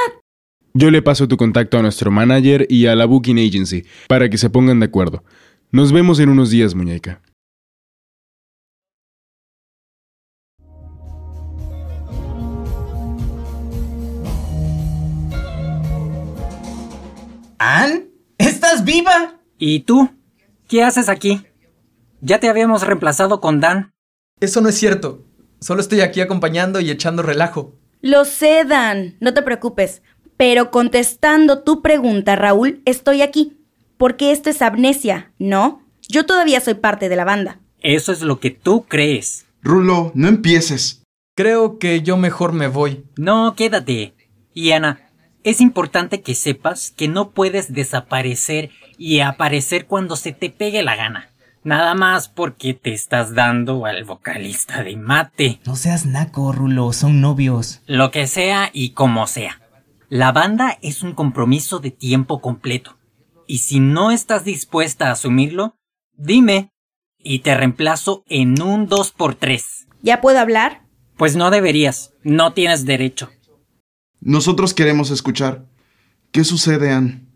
Yo 0.72 0.90
le 0.90 1.02
paso 1.02 1.28
tu 1.28 1.37
contacto 1.37 1.76
a 1.76 1.83
nuestro 1.83 2.11
manager 2.11 2.66
y 2.70 2.87
a 2.87 2.96
la 2.96 3.04
booking 3.04 3.38
agency 3.38 3.85
para 4.09 4.30
que 4.30 4.38
se 4.38 4.48
pongan 4.48 4.80
de 4.80 4.87
acuerdo. 4.87 5.22
Nos 5.70 5.92
vemos 5.92 6.18
en 6.18 6.30
unos 6.30 6.48
días, 6.48 6.74
muñeca. 6.74 7.20
¿Ann? 17.59 18.10
¿Estás 18.70 18.85
viva? 18.85 19.35
¿Y 19.59 19.80
tú? 19.80 20.11
¿Qué 20.68 20.85
haces 20.85 21.09
aquí? 21.09 21.44
Ya 22.20 22.38
te 22.38 22.48
habíamos 22.48 22.87
reemplazado 22.87 23.40
con 23.40 23.59
Dan. 23.59 23.90
Eso 24.38 24.61
no 24.61 24.68
es 24.68 24.76
cierto. 24.76 25.24
Solo 25.59 25.80
estoy 25.80 26.02
aquí 26.02 26.20
acompañando 26.20 26.78
y 26.78 26.88
echando 26.88 27.24
relajo. 27.24 27.74
Lo 28.00 28.24
sé, 28.24 28.64
Dan, 28.64 29.16
no 29.18 29.35
te 29.35 29.42
preocupes. 29.42 30.02
Pero 30.37 30.70
contestando 30.70 31.64
tu 31.64 31.83
pregunta, 31.83 32.37
Raúl, 32.37 32.80
estoy 32.85 33.22
aquí. 33.22 33.59
Porque 33.98 34.30
esto 34.30 34.50
es 34.50 34.62
amnesia, 34.62 35.33
¿no? 35.40 35.83
Yo 36.09 36.24
todavía 36.24 36.61
soy 36.61 36.74
parte 36.74 37.09
de 37.09 37.16
la 37.16 37.24
banda. 37.24 37.59
Eso 37.80 38.12
es 38.12 38.22
lo 38.22 38.38
que 38.38 38.50
tú 38.52 38.85
crees. 38.87 39.46
Rulo, 39.62 40.12
no 40.14 40.28
empieces. 40.28 41.02
Creo 41.35 41.80
que 41.80 42.02
yo 42.02 42.16
mejor 42.16 42.52
me 42.52 42.68
voy. 42.68 43.04
No, 43.16 43.56
quédate. 43.56 44.14
Y 44.54 44.70
Ana, 44.70 45.10
es 45.44 45.61
importante 45.61 46.20
que 46.22 46.35
sepas 46.35 46.90
que 46.90 47.09
no 47.09 47.31
puedes 47.31 47.72
desaparecer 47.72 48.70
y 48.98 49.20
aparecer 49.20 49.87
cuando 49.87 50.16
se 50.16 50.33
te 50.33 50.50
pegue 50.50 50.83
la 50.83 50.96
gana. 50.96 51.31
Nada 51.62 51.94
más 51.94 52.29
porque 52.29 52.72
te 52.72 52.92
estás 52.92 53.35
dando 53.35 53.85
al 53.85 54.05
vocalista 54.05 54.83
de 54.83 54.96
mate. 54.96 55.61
No 55.66 55.76
seas 55.76 56.07
naco, 56.07 56.53
Rulo, 56.53 56.92
son 56.92 57.20
novios. 57.20 57.83
Lo 57.87 58.11
que 58.11 58.26
sea 58.26 58.70
y 58.72 58.90
como 58.90 59.26
sea. 59.26 59.61
La 60.09 60.33
banda 60.33 60.79
es 60.81 61.03
un 61.03 61.12
compromiso 61.12 61.79
de 61.79 61.90
tiempo 61.90 62.40
completo. 62.40 62.96
Y 63.46 63.59
si 63.59 63.79
no 63.79 64.11
estás 64.11 64.44
dispuesta 64.44 65.09
a 65.09 65.12
asumirlo, 65.12 65.76
dime. 66.16 66.70
Y 67.18 67.40
te 67.40 67.55
reemplazo 67.55 68.24
en 68.29 68.61
un 68.62 68.88
2x3. 68.88 69.62
¿Ya 70.03 70.22
puedo 70.22 70.38
hablar? 70.38 70.83
Pues 71.18 71.37
no 71.37 71.50
deberías. 71.50 72.14
No 72.22 72.55
tienes 72.55 72.87
derecho. 72.87 73.31
Nosotros 74.20 74.74
queremos 74.74 75.11
escuchar. 75.11 75.64
¿Qué 76.33 76.44
sucede, 76.44 76.90
Ann? 76.90 77.26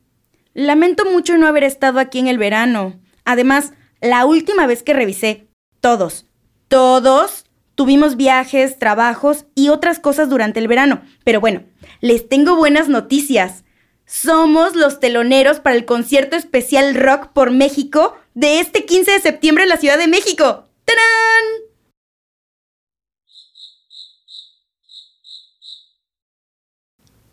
Lamento 0.52 1.04
mucho 1.10 1.36
no 1.36 1.46
haber 1.46 1.64
estado 1.64 1.98
aquí 1.98 2.18
en 2.18 2.28
el 2.28 2.38
verano. 2.38 3.00
Además, 3.24 3.72
la 4.00 4.24
última 4.26 4.66
vez 4.66 4.82
que 4.82 4.92
revisé, 4.92 5.48
todos, 5.80 6.26
todos 6.68 7.44
tuvimos 7.74 8.16
viajes, 8.16 8.78
trabajos 8.78 9.46
y 9.54 9.68
otras 9.68 9.98
cosas 9.98 10.28
durante 10.28 10.60
el 10.60 10.68
verano. 10.68 11.02
Pero 11.24 11.40
bueno, 11.40 11.64
les 12.00 12.28
tengo 12.28 12.56
buenas 12.56 12.88
noticias. 12.88 13.64
Somos 14.06 14.76
los 14.76 15.00
teloneros 15.00 15.60
para 15.60 15.76
el 15.76 15.86
concierto 15.86 16.36
especial 16.36 16.94
Rock 16.94 17.28
por 17.28 17.50
México 17.50 18.16
de 18.34 18.60
este 18.60 18.84
15 18.84 19.12
de 19.12 19.20
septiembre 19.20 19.64
en 19.64 19.70
la 19.70 19.78
Ciudad 19.78 19.98
de 19.98 20.08
México. 20.08 20.68
¡Tarán! 20.84 21.63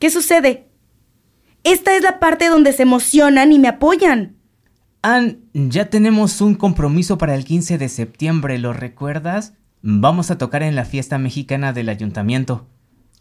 ¿Qué 0.01 0.09
sucede? 0.09 0.67
Esta 1.63 1.95
es 1.95 2.01
la 2.01 2.19
parte 2.19 2.47
donde 2.47 2.73
se 2.73 2.81
emocionan 2.81 3.51
y 3.51 3.59
me 3.59 3.67
apoyan. 3.67 4.35
Ann, 5.03 5.43
ya 5.53 5.91
tenemos 5.91 6.41
un 6.41 6.55
compromiso 6.55 7.19
para 7.19 7.35
el 7.35 7.45
15 7.45 7.77
de 7.77 7.87
septiembre, 7.87 8.57
¿lo 8.57 8.73
recuerdas? 8.73 9.53
Vamos 9.83 10.31
a 10.31 10.39
tocar 10.39 10.63
en 10.63 10.75
la 10.75 10.85
fiesta 10.85 11.19
mexicana 11.19 11.71
del 11.71 11.87
ayuntamiento. 11.87 12.65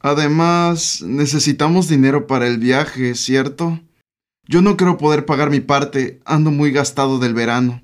Además, 0.01 1.03
necesitamos 1.03 1.87
dinero 1.87 2.27
para 2.27 2.47
el 2.47 2.57
viaje, 2.57 3.15
¿cierto? 3.15 3.79
Yo 4.49 4.63
no 4.63 4.79
creo 4.79 4.97
poder 4.97 5.27
pagar 5.27 5.51
mi 5.51 5.61
parte, 5.61 6.21
ando 6.25 6.51
muy 6.51 6.73
gastado 6.73 7.19
del 7.19 7.35
verano. 7.35 7.83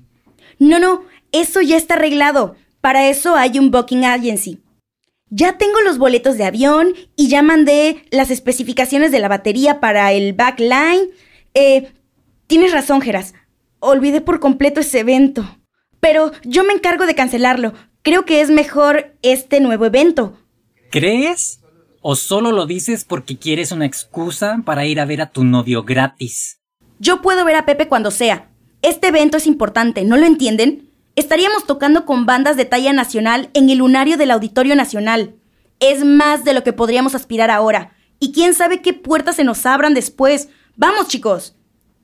No, 0.57 0.79
no, 0.79 1.03
eso 1.31 1.61
ya 1.61 1.77
está 1.77 1.93
arreglado. 1.93 2.55
Para 2.81 3.07
eso 3.07 3.35
hay 3.35 3.59
un 3.59 3.69
booking 3.69 4.05
agency. 4.05 4.59
Ya 5.29 5.57
tengo 5.57 5.81
los 5.81 5.97
boletos 5.97 6.37
de 6.37 6.45
avión 6.45 6.93
y 7.15 7.27
ya 7.27 7.41
mandé 7.41 8.05
las 8.11 8.31
especificaciones 8.31 9.11
de 9.11 9.19
la 9.19 9.27
batería 9.27 9.79
para 9.79 10.13
el 10.13 10.33
backline. 10.33 11.09
Eh, 11.53 11.91
tienes 12.47 12.71
razón, 12.71 13.01
Geras. 13.01 13.33
Olvidé 13.79 14.21
por 14.21 14.39
completo 14.39 14.79
ese 14.79 14.99
evento. 14.99 15.57
Pero 15.99 16.31
yo 16.43 16.63
me 16.63 16.73
encargo 16.73 17.05
de 17.05 17.15
cancelarlo. 17.15 17.73
Creo 18.03 18.23
que 18.23 18.39
es 18.39 18.49
mejor 18.49 19.17
este 19.21 19.59
nuevo 19.59 19.85
evento. 19.85 20.37
¿Crees? 20.91 21.59
¿O 22.01 22.15
solo 22.15 22.53
lo 22.53 22.65
dices 22.65 23.03
porque 23.03 23.37
quieres 23.37 23.73
una 23.73 23.85
excusa 23.85 24.61
para 24.63 24.85
ir 24.85 24.99
a 25.01 25.05
ver 25.05 25.21
a 25.21 25.31
tu 25.31 25.43
novio 25.43 25.83
gratis? 25.83 26.61
Yo 26.99 27.21
puedo 27.21 27.43
ver 27.43 27.55
a 27.55 27.65
Pepe 27.65 27.89
cuando 27.89 28.11
sea. 28.11 28.49
Este 28.81 29.07
evento 29.07 29.37
es 29.37 29.47
importante, 29.47 30.05
¿no 30.05 30.15
lo 30.15 30.25
entienden? 30.25 30.86
Estaríamos 31.17 31.65
tocando 31.65 32.05
con 32.05 32.27
bandas 32.27 32.57
de 32.57 32.65
talla 32.65 32.93
nacional 32.93 33.49
en 33.55 33.71
el 33.71 33.79
lunario 33.79 34.17
del 34.17 34.29
Auditorio 34.29 34.75
Nacional. 34.75 35.33
Es 35.79 36.05
más 36.05 36.43
de 36.43 36.53
lo 36.53 36.63
que 36.63 36.73
podríamos 36.73 37.15
aspirar 37.15 37.49
ahora. 37.49 37.95
Y 38.19 38.31
quién 38.31 38.53
sabe 38.53 38.83
qué 38.83 38.93
puertas 38.93 39.37
se 39.37 39.43
nos 39.43 39.65
abran 39.65 39.95
después. 39.95 40.49
Vamos, 40.75 41.07
chicos. 41.07 41.55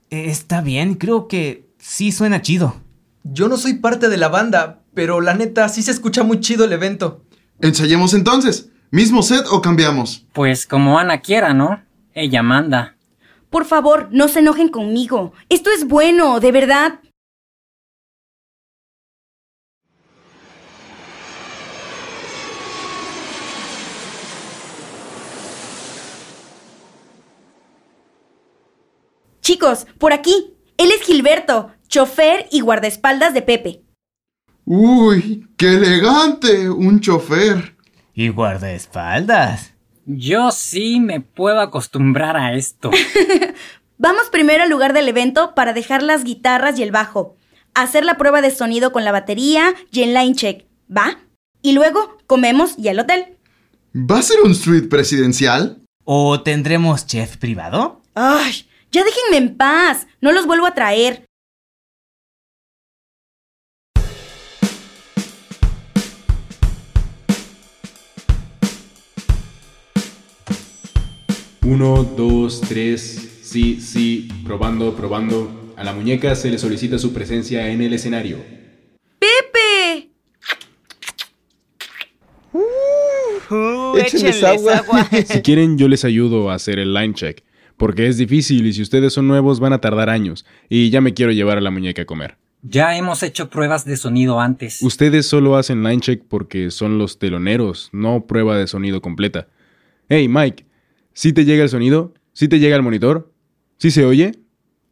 Está 0.09 0.61
bien, 0.61 0.95
creo 0.95 1.27
que 1.27 1.69
sí 1.77 2.11
suena 2.11 2.41
chido. 2.41 2.81
Yo 3.21 3.47
no 3.49 3.57
soy 3.57 3.75
parte 3.75 4.09
de 4.09 4.17
la 4.17 4.29
banda, 4.29 4.81
pero 4.95 5.21
la 5.21 5.35
neta 5.35 5.69
sí 5.69 5.83
se 5.83 5.91
escucha 5.91 6.23
muy 6.23 6.39
chido 6.39 6.65
el 6.65 6.73
evento. 6.73 7.23
Ensayemos 7.61 8.15
entonces. 8.15 8.71
¿Mismo 8.89 9.21
set 9.21 9.45
o 9.51 9.61
cambiamos? 9.61 10.25
Pues 10.33 10.65
como 10.65 10.97
Ana 10.97 11.21
quiera, 11.21 11.53
¿no? 11.53 11.83
Ella 12.15 12.41
manda. 12.41 12.97
Por 13.51 13.65
favor, 13.65 14.09
no 14.11 14.27
se 14.27 14.39
enojen 14.39 14.69
conmigo. 14.69 15.33
Esto 15.49 15.69
es 15.69 15.87
bueno, 15.87 16.39
de 16.39 16.51
verdad. 16.51 16.99
Chicos, 29.43 29.87
por 29.99 30.13
aquí. 30.13 30.53
Él 30.77 30.89
es 30.91 31.05
Gilberto, 31.05 31.71
chofer 31.89 32.47
y 32.49 32.61
guardaespaldas 32.61 33.33
de 33.33 33.41
Pepe. 33.41 33.81
Uy, 34.63 35.45
qué 35.57 35.73
elegante, 35.73 36.69
un 36.69 37.01
chofer. 37.01 37.75
Y 38.13 38.29
guardaespaldas. 38.29 39.73
Yo 40.05 40.51
sí 40.51 41.01
me 41.01 41.19
puedo 41.19 41.59
acostumbrar 41.59 42.37
a 42.37 42.53
esto. 42.53 42.89
Vamos 43.97 44.29
primero 44.31 44.63
al 44.63 44.69
lugar 44.69 44.93
del 44.93 45.09
evento 45.09 45.53
para 45.55 45.73
dejar 45.73 46.03
las 46.03 46.23
guitarras 46.23 46.79
y 46.79 46.83
el 46.83 46.91
bajo, 46.91 47.35
hacer 47.73 48.05
la 48.05 48.17
prueba 48.17 48.41
de 48.41 48.49
sonido 48.49 48.93
con 48.93 49.03
la 49.03 49.11
batería 49.11 49.73
y 49.91 50.03
el 50.03 50.13
line 50.13 50.35
check, 50.35 50.65
¿va? 50.89 51.19
Y 51.61 51.73
luego 51.73 52.17
comemos 52.27 52.75
y 52.77 52.87
al 52.87 52.99
hotel. 52.99 53.37
¿Va 53.93 54.19
a 54.19 54.23
ser 54.23 54.39
un 54.41 54.55
suite 54.55 54.87
presidencial? 54.87 55.83
¿O 56.05 56.41
tendremos 56.41 57.05
chef 57.05 57.35
privado? 57.35 58.01
¡Ay! 58.15 58.67
Ya 58.93 59.03
déjenme 59.03 59.37
en 59.37 59.57
paz. 59.57 60.05
No 60.21 60.31
los 60.31 60.45
vuelvo 60.45 60.67
a 60.67 60.75
traer. 60.75 61.25
Uno, 71.63 72.03
dos, 72.03 72.61
tres. 72.61 73.39
Sí, 73.41 73.81
sí. 73.81 74.27
Probando, 74.45 74.95
probando. 74.95 75.73
A 75.75 75.83
la 75.83 75.93
muñeca 75.93 76.35
se 76.35 76.51
le 76.51 76.59
solicita 76.59 76.99
su 76.99 77.13
presencia 77.13 77.67
en 77.69 77.81
el 77.81 77.93
escenario. 77.93 78.37
¡Pepe! 79.17 80.11
Uh, 82.51 83.97
Échenles 83.97 84.43
agua. 84.43 85.09
si 85.25 85.41
quieren, 85.41 85.79
yo 85.79 85.87
les 85.87 86.05
ayudo 86.05 86.51
a 86.51 86.53
hacer 86.53 86.77
el 86.77 86.93
line 86.93 87.15
check. 87.15 87.43
Porque 87.83 88.07
es 88.07 88.15
difícil 88.15 88.65
y 88.65 88.71
si 88.71 88.81
ustedes 88.81 89.11
son 89.11 89.27
nuevos 89.27 89.59
van 89.59 89.73
a 89.73 89.81
tardar 89.81 90.09
años. 90.09 90.45
Y 90.69 90.89
ya 90.89 91.01
me 91.01 91.13
quiero 91.13 91.33
llevar 91.33 91.57
a 91.57 91.61
la 91.61 91.69
muñeca 91.69 92.03
a 92.03 92.05
comer. 92.05 92.37
Ya 92.61 92.95
hemos 92.95 93.23
hecho 93.23 93.49
pruebas 93.49 93.83
de 93.83 93.97
sonido 93.97 94.39
antes. 94.39 94.81
Ustedes 94.81 95.25
solo 95.25 95.57
hacen 95.57 95.83
line 95.83 95.99
check 95.99 96.23
porque 96.25 96.71
son 96.71 96.97
los 96.97 97.19
teloneros, 97.19 97.89
no 97.91 98.25
prueba 98.25 98.57
de 98.57 98.67
sonido 98.67 99.01
completa. 99.01 99.49
Hey, 100.07 100.29
Mike, 100.29 100.65
¿sí 101.11 101.33
te 101.33 101.43
llega 101.43 101.61
el 101.61 101.67
sonido? 101.67 102.13
¿Sí 102.31 102.47
te 102.47 102.59
llega 102.59 102.77
el 102.77 102.83
monitor? 102.83 103.33
¿Sí 103.79 103.91
se 103.91 104.05
oye? 104.05 104.31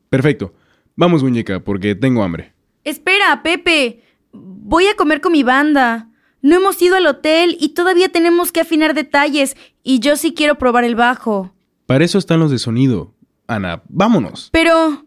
Perfecto. 0.10 0.54
Vamos, 0.98 1.24
muñeca, 1.24 1.62
porque 1.62 1.96
tengo 1.96 2.24
hambre. 2.24 2.52
Espera, 2.84 3.42
Pepe. 3.42 4.04
Voy 4.34 4.88
a 4.88 4.98
comer 4.98 5.22
con 5.22 5.32
mi 5.32 5.44
banda. 5.44 6.10
No 6.42 6.58
hemos 6.58 6.82
ido 6.82 6.98
al 6.98 7.08
hotel 7.08 7.56
y 7.58 7.70
todavía 7.70 8.10
tenemos 8.10 8.52
que 8.52 8.60
afinar 8.60 8.94
detalles 8.94 9.56
y 9.82 10.00
yo 10.02 10.18
sí 10.18 10.34
quiero 10.34 10.58
probar 10.58 10.84
el 10.84 10.96
bajo. 10.96 11.54
Para 11.92 12.06
eso 12.06 12.18
están 12.20 12.40
los 12.40 12.50
de 12.50 12.58
sonido. 12.58 13.14
Ana, 13.48 13.84
vámonos. 13.90 14.48
Pero... 14.54 15.06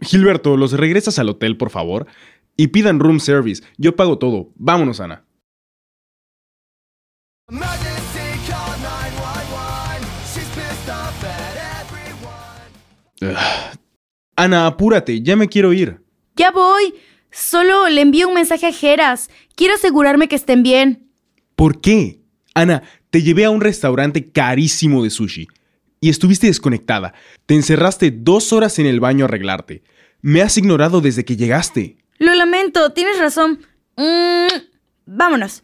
Gilberto, 0.00 0.56
los 0.56 0.72
regresas 0.72 1.18
al 1.18 1.28
hotel, 1.28 1.58
por 1.58 1.68
favor. 1.68 2.06
Y 2.56 2.68
pidan 2.68 2.98
room 2.98 3.20
service. 3.20 3.62
Yo 3.76 3.94
pago 3.94 4.16
todo. 4.16 4.50
Vámonos, 4.54 4.98
Ana. 5.00 5.26
Ugh. 13.20 13.36
Ana, 14.36 14.66
apúrate, 14.68 15.20
ya 15.20 15.36
me 15.36 15.50
quiero 15.50 15.74
ir. 15.74 16.02
Ya 16.34 16.50
voy. 16.50 16.94
Solo 17.30 17.90
le 17.90 18.00
envío 18.00 18.28
un 18.28 18.32
mensaje 18.32 18.68
a 18.68 18.72
Geras. 18.72 19.28
Quiero 19.54 19.74
asegurarme 19.74 20.28
que 20.28 20.36
estén 20.36 20.62
bien. 20.62 21.10
¿Por 21.56 21.82
qué? 21.82 22.22
Ana, 22.54 22.84
te 23.10 23.22
llevé 23.22 23.44
a 23.44 23.50
un 23.50 23.60
restaurante 23.60 24.32
carísimo 24.32 25.04
de 25.04 25.10
sushi. 25.10 25.46
Y 26.00 26.10
estuviste 26.10 26.46
desconectada. 26.46 27.14
Te 27.46 27.54
encerraste 27.54 28.10
dos 28.10 28.52
horas 28.52 28.78
en 28.78 28.86
el 28.86 29.00
baño 29.00 29.24
a 29.24 29.28
arreglarte. 29.28 29.82
Me 30.20 30.42
has 30.42 30.56
ignorado 30.58 31.00
desde 31.00 31.24
que 31.24 31.36
llegaste. 31.36 31.98
Lo 32.18 32.34
lamento, 32.34 32.92
tienes 32.92 33.18
razón. 33.18 33.60
Mm, 33.96 34.48
vámonos. 35.06 35.62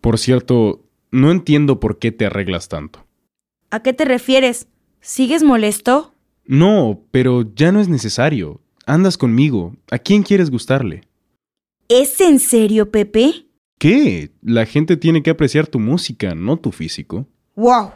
Por 0.00 0.18
cierto, 0.18 0.84
no 1.10 1.30
entiendo 1.30 1.80
por 1.80 1.98
qué 1.98 2.12
te 2.12 2.26
arreglas 2.26 2.68
tanto. 2.68 3.06
¿A 3.70 3.82
qué 3.82 3.92
te 3.92 4.04
refieres? 4.04 4.68
¿Sigues 5.00 5.42
molesto? 5.42 6.14
No, 6.44 7.02
pero 7.10 7.54
ya 7.54 7.72
no 7.72 7.80
es 7.80 7.88
necesario. 7.88 8.60
Andas 8.86 9.16
conmigo. 9.16 9.74
¿A 9.90 9.98
quién 9.98 10.22
quieres 10.22 10.50
gustarle? 10.50 11.04
¿Es 11.88 12.20
en 12.20 12.38
serio, 12.38 12.90
Pepe? 12.90 13.43
¿Qué? 13.78 14.32
La 14.42 14.66
gente 14.66 14.96
tiene 14.96 15.22
que 15.22 15.30
apreciar 15.30 15.66
tu 15.66 15.78
música, 15.78 16.34
no 16.34 16.58
tu 16.58 16.72
físico. 16.72 17.26
¡Wow! 17.56 17.92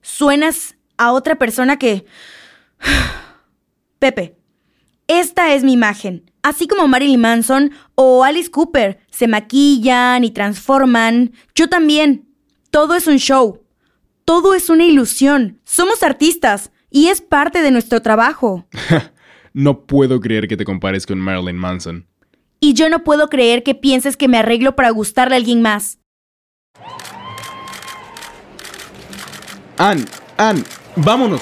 Suenas 0.00 0.76
a 0.96 1.12
otra 1.12 1.36
persona 1.36 1.78
que... 1.78 2.04
Pepe, 3.98 4.36
esta 5.08 5.54
es 5.54 5.64
mi 5.64 5.72
imagen. 5.72 6.30
Así 6.42 6.68
como 6.68 6.86
Marilyn 6.86 7.20
Manson 7.20 7.72
o 7.94 8.24
Alice 8.24 8.50
Cooper 8.50 9.00
se 9.10 9.26
maquillan 9.26 10.22
y 10.24 10.30
transforman, 10.30 11.32
yo 11.54 11.68
también. 11.68 12.28
Todo 12.70 12.94
es 12.94 13.06
un 13.06 13.16
show. 13.16 13.64
Todo 14.24 14.54
es 14.54 14.70
una 14.70 14.84
ilusión. 14.84 15.60
Somos 15.64 16.02
artistas 16.02 16.70
y 16.90 17.08
es 17.08 17.20
parte 17.20 17.62
de 17.62 17.70
nuestro 17.70 18.02
trabajo. 18.02 18.66
no 19.52 19.86
puedo 19.86 20.20
creer 20.20 20.46
que 20.46 20.56
te 20.56 20.64
compares 20.64 21.06
con 21.06 21.18
Marilyn 21.18 21.56
Manson. 21.56 22.06
Y 22.60 22.74
yo 22.74 22.88
no 22.88 23.04
puedo 23.04 23.28
creer 23.28 23.62
que 23.62 23.74
pienses 23.74 24.16
que 24.16 24.28
me 24.28 24.38
arreglo 24.38 24.74
para 24.74 24.90
gustarle 24.90 25.34
a 25.34 25.38
alguien 25.38 25.62
más. 25.62 25.98
Ann, 29.76 30.04
Ann, 30.36 30.64
vámonos, 30.96 31.40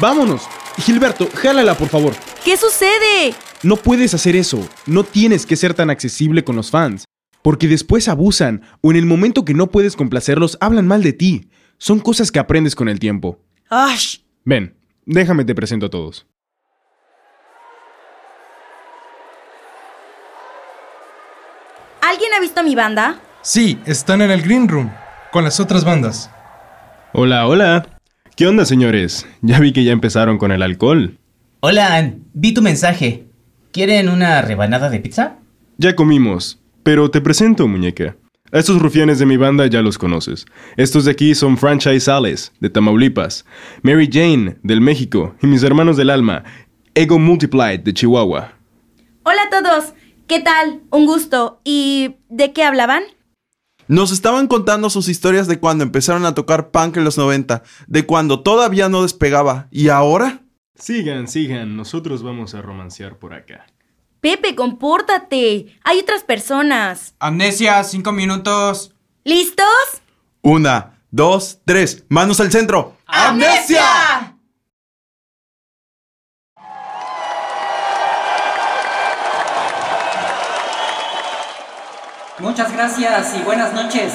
vámonos. 0.00 0.42
Gilberto, 0.78 1.28
jálala, 1.34 1.74
por 1.76 1.88
favor. 1.88 2.14
¿Qué 2.44 2.56
sucede? 2.56 3.34
No 3.62 3.76
puedes 3.76 4.14
hacer 4.14 4.36
eso. 4.36 4.66
No 4.86 5.04
tienes 5.04 5.44
que 5.46 5.56
ser 5.56 5.74
tan 5.74 5.90
accesible 5.90 6.44
con 6.44 6.56
los 6.56 6.70
fans. 6.70 7.04
Porque 7.42 7.68
después 7.68 8.08
abusan 8.08 8.62
o 8.80 8.90
en 8.90 8.96
el 8.96 9.06
momento 9.06 9.44
que 9.44 9.54
no 9.54 9.70
puedes 9.70 9.96
complacerlos 9.96 10.56
hablan 10.60 10.86
mal 10.86 11.02
de 11.02 11.12
ti. 11.12 11.50
Son 11.78 12.00
cosas 12.00 12.32
que 12.32 12.38
aprendes 12.38 12.74
con 12.74 12.88
el 12.88 12.98
tiempo. 12.98 13.40
¡Ash! 13.68 14.18
Ven, 14.44 14.76
déjame 15.04 15.44
te 15.44 15.54
presento 15.54 15.86
a 15.86 15.90
todos. 15.90 16.26
¿Alguien 22.06 22.32
ha 22.34 22.40
visto 22.40 22.62
mi 22.62 22.76
banda? 22.76 23.20
Sí, 23.42 23.80
están 23.84 24.22
en 24.22 24.30
el 24.30 24.40
Green 24.40 24.68
Room, 24.68 24.92
con 25.32 25.42
las 25.42 25.58
otras 25.58 25.84
bandas. 25.84 26.30
Hola, 27.12 27.48
hola. 27.48 27.84
¿Qué 28.36 28.46
onda, 28.46 28.64
señores? 28.64 29.26
Ya 29.42 29.58
vi 29.58 29.72
que 29.72 29.82
ya 29.82 29.90
empezaron 29.90 30.38
con 30.38 30.52
el 30.52 30.62
alcohol. 30.62 31.18
Hola, 31.58 31.96
Ann. 31.96 32.22
Vi 32.32 32.54
tu 32.54 32.62
mensaje. 32.62 33.24
¿Quieren 33.72 34.08
una 34.08 34.40
rebanada 34.40 34.88
de 34.88 35.00
pizza? 35.00 35.38
Ya 35.78 35.96
comimos, 35.96 36.60
pero 36.84 37.10
te 37.10 37.20
presento, 37.20 37.66
muñeca. 37.66 38.16
A 38.52 38.60
estos 38.60 38.80
rufianes 38.80 39.18
de 39.18 39.26
mi 39.26 39.36
banda 39.36 39.66
ya 39.66 39.82
los 39.82 39.98
conoces. 39.98 40.46
Estos 40.76 41.06
de 41.06 41.10
aquí 41.10 41.34
son 41.34 41.58
Franchise 41.58 42.08
Ales, 42.08 42.52
de 42.60 42.70
Tamaulipas, 42.70 43.44
Mary 43.82 44.08
Jane, 44.12 44.58
del 44.62 44.80
México, 44.80 45.34
y 45.42 45.48
mis 45.48 45.64
hermanos 45.64 45.96
del 45.96 46.10
alma, 46.10 46.44
Ego 46.94 47.18
Multiplied, 47.18 47.80
de 47.80 47.92
Chihuahua. 47.92 48.52
Hola 49.24 49.42
a 49.42 49.50
todos. 49.50 49.92
¿Qué 50.26 50.40
tal? 50.40 50.82
Un 50.90 51.06
gusto. 51.06 51.60
¿Y 51.62 52.16
de 52.28 52.52
qué 52.52 52.64
hablaban? 52.64 53.04
Nos 53.86 54.10
estaban 54.10 54.48
contando 54.48 54.90
sus 54.90 55.08
historias 55.08 55.46
de 55.46 55.60
cuando 55.60 55.84
empezaron 55.84 56.26
a 56.26 56.34
tocar 56.34 56.72
punk 56.72 56.96
en 56.96 57.04
los 57.04 57.16
90, 57.16 57.62
de 57.86 58.06
cuando 58.06 58.40
todavía 58.40 58.88
no 58.88 59.02
despegaba. 59.02 59.68
¿Y 59.70 59.88
ahora? 59.88 60.42
Sigan, 60.74 61.28
sigan, 61.28 61.76
nosotros 61.76 62.24
vamos 62.24 62.54
a 62.54 62.62
romancear 62.62 63.18
por 63.18 63.34
acá. 63.34 63.66
Pepe, 64.20 64.56
compórtate. 64.56 65.78
Hay 65.84 66.00
otras 66.00 66.24
personas. 66.24 67.14
Amnesia, 67.20 67.84
cinco 67.84 68.10
minutos. 68.10 68.92
¿Listos? 69.22 69.66
Una, 70.42 70.98
dos, 71.12 71.60
tres. 71.64 72.04
Manos 72.08 72.40
al 72.40 72.50
centro. 72.50 72.96
¡Amnesia! 73.06 74.25
Muchas 82.38 82.70
gracias 82.70 83.34
y 83.34 83.42
buenas 83.44 83.72
noches. 83.72 84.12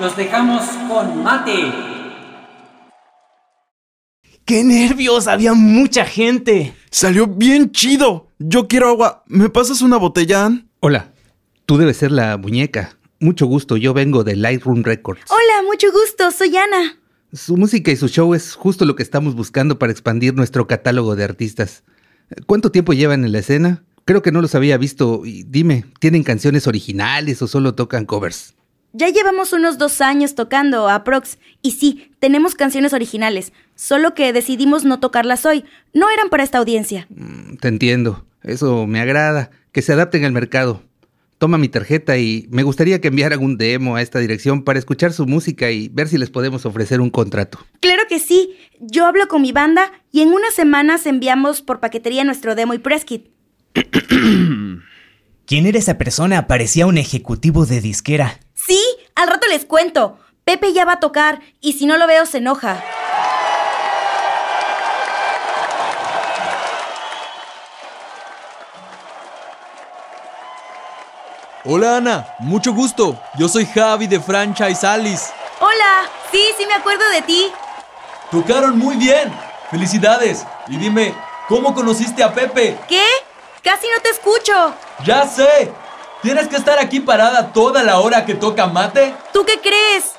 Los 0.00 0.16
dejamos 0.16 0.64
con 0.88 1.22
mate. 1.22 1.72
¡Qué 4.44 4.64
nervios! 4.64 5.28
Había 5.28 5.54
mucha 5.54 6.04
gente. 6.04 6.74
Salió 6.90 7.28
bien 7.28 7.70
chido. 7.70 8.26
Yo 8.40 8.66
quiero 8.66 8.88
agua. 8.88 9.22
¿Me 9.28 9.50
pasas 9.50 9.82
una 9.82 9.98
botella, 9.98 10.46
Ann? 10.46 10.68
Hola, 10.80 11.12
tú 11.64 11.78
debes 11.78 11.98
ser 11.98 12.10
la 12.10 12.36
muñeca. 12.38 12.96
Mucho 13.20 13.46
gusto, 13.46 13.76
yo 13.76 13.94
vengo 13.94 14.24
de 14.24 14.34
Lightroom 14.34 14.82
Records. 14.82 15.22
Hola, 15.28 15.62
mucho 15.64 15.92
gusto, 15.92 16.32
soy 16.32 16.56
Ana. 16.56 16.98
Su 17.32 17.56
música 17.56 17.92
y 17.92 17.96
su 17.96 18.08
show 18.08 18.34
es 18.34 18.56
justo 18.56 18.84
lo 18.84 18.96
que 18.96 19.04
estamos 19.04 19.36
buscando 19.36 19.78
para 19.78 19.92
expandir 19.92 20.34
nuestro 20.34 20.66
catálogo 20.66 21.14
de 21.14 21.22
artistas. 21.22 21.84
¿Cuánto 22.46 22.72
tiempo 22.72 22.94
llevan 22.94 23.24
en 23.24 23.30
la 23.30 23.38
escena? 23.38 23.84
Creo 24.04 24.22
que 24.22 24.32
no 24.32 24.40
los 24.40 24.54
había 24.54 24.76
visto. 24.76 25.22
Y 25.24 25.44
dime, 25.44 25.84
¿tienen 25.98 26.22
canciones 26.22 26.66
originales 26.66 27.40
o 27.42 27.46
solo 27.46 27.74
tocan 27.74 28.06
covers? 28.06 28.54
Ya 28.92 29.08
llevamos 29.08 29.52
unos 29.52 29.78
dos 29.78 30.00
años 30.00 30.34
tocando, 30.34 30.88
aprox. 30.88 31.38
Y 31.62 31.72
sí, 31.72 32.10
tenemos 32.18 32.54
canciones 32.56 32.92
originales, 32.92 33.52
solo 33.76 34.14
que 34.14 34.32
decidimos 34.32 34.84
no 34.84 34.98
tocarlas 34.98 35.46
hoy. 35.46 35.64
No 35.94 36.10
eran 36.10 36.28
para 36.28 36.42
esta 36.42 36.58
audiencia. 36.58 37.06
Mm, 37.10 37.56
Te 37.56 37.68
entiendo. 37.68 38.24
Eso 38.42 38.86
me 38.86 39.00
agrada. 39.00 39.50
Que 39.72 39.82
se 39.82 39.92
adapten 39.92 40.24
al 40.24 40.32
mercado. 40.32 40.82
Toma 41.38 41.56
mi 41.56 41.68
tarjeta 41.68 42.18
y 42.18 42.48
me 42.50 42.64
gustaría 42.64 43.00
que 43.00 43.08
enviaran 43.08 43.42
un 43.42 43.56
demo 43.56 43.96
a 43.96 44.02
esta 44.02 44.18
dirección 44.18 44.62
para 44.62 44.78
escuchar 44.78 45.12
su 45.12 45.24
música 45.26 45.70
y 45.70 45.88
ver 45.88 46.08
si 46.08 46.18
les 46.18 46.28
podemos 46.28 46.66
ofrecer 46.66 47.00
un 47.00 47.08
contrato. 47.08 47.60
Claro 47.80 48.02
que 48.08 48.18
sí. 48.18 48.56
Yo 48.80 49.06
hablo 49.06 49.26
con 49.28 49.40
mi 49.40 49.52
banda 49.52 49.92
y 50.12 50.20
en 50.20 50.32
unas 50.34 50.52
semanas 50.52 51.06
enviamos 51.06 51.62
por 51.62 51.80
paquetería 51.80 52.24
nuestro 52.24 52.54
demo 52.56 52.74
y 52.74 52.78
press 52.78 53.04
kit. 53.06 53.28
¿Quién 55.46 55.66
era 55.66 55.78
esa 55.78 55.98
persona? 55.98 56.46
Parecía 56.46 56.86
un 56.86 56.98
ejecutivo 56.98 57.66
de 57.66 57.80
disquera. 57.80 58.38
Sí, 58.54 58.80
al 59.14 59.28
rato 59.28 59.46
les 59.48 59.64
cuento. 59.64 60.18
Pepe 60.44 60.72
ya 60.72 60.84
va 60.84 60.94
a 60.94 61.00
tocar 61.00 61.40
y 61.60 61.74
si 61.74 61.86
no 61.86 61.96
lo 61.96 62.06
veo 62.06 62.26
se 62.26 62.38
enoja. 62.38 62.82
Hola 71.64 71.98
Ana, 71.98 72.34
mucho 72.38 72.72
gusto. 72.72 73.20
Yo 73.38 73.48
soy 73.48 73.66
Javi 73.66 74.06
de 74.06 74.18
Franchise 74.18 74.86
Alice. 74.86 75.30
Hola, 75.60 76.08
sí, 76.32 76.40
sí 76.56 76.64
me 76.66 76.72
acuerdo 76.74 77.08
de 77.10 77.22
ti. 77.22 77.52
Tocaron 78.30 78.78
muy 78.78 78.96
bien. 78.96 79.30
Felicidades. 79.70 80.46
Y 80.68 80.78
dime, 80.78 81.14
¿cómo 81.48 81.74
conociste 81.74 82.22
a 82.22 82.32
Pepe? 82.32 82.78
¿Qué? 82.88 83.04
Casi 83.62 83.86
no 83.94 84.02
te 84.02 84.10
escucho. 84.10 84.74
Ya 85.04 85.26
sé. 85.26 85.72
¿Tienes 86.22 86.48
que 86.48 86.56
estar 86.56 86.78
aquí 86.78 87.00
parada 87.00 87.52
toda 87.52 87.82
la 87.82 87.98
hora 88.00 88.24
que 88.26 88.34
toca 88.34 88.66
mate? 88.66 89.14
¿Tú 89.32 89.44
qué 89.44 89.58
crees? 89.60 90.12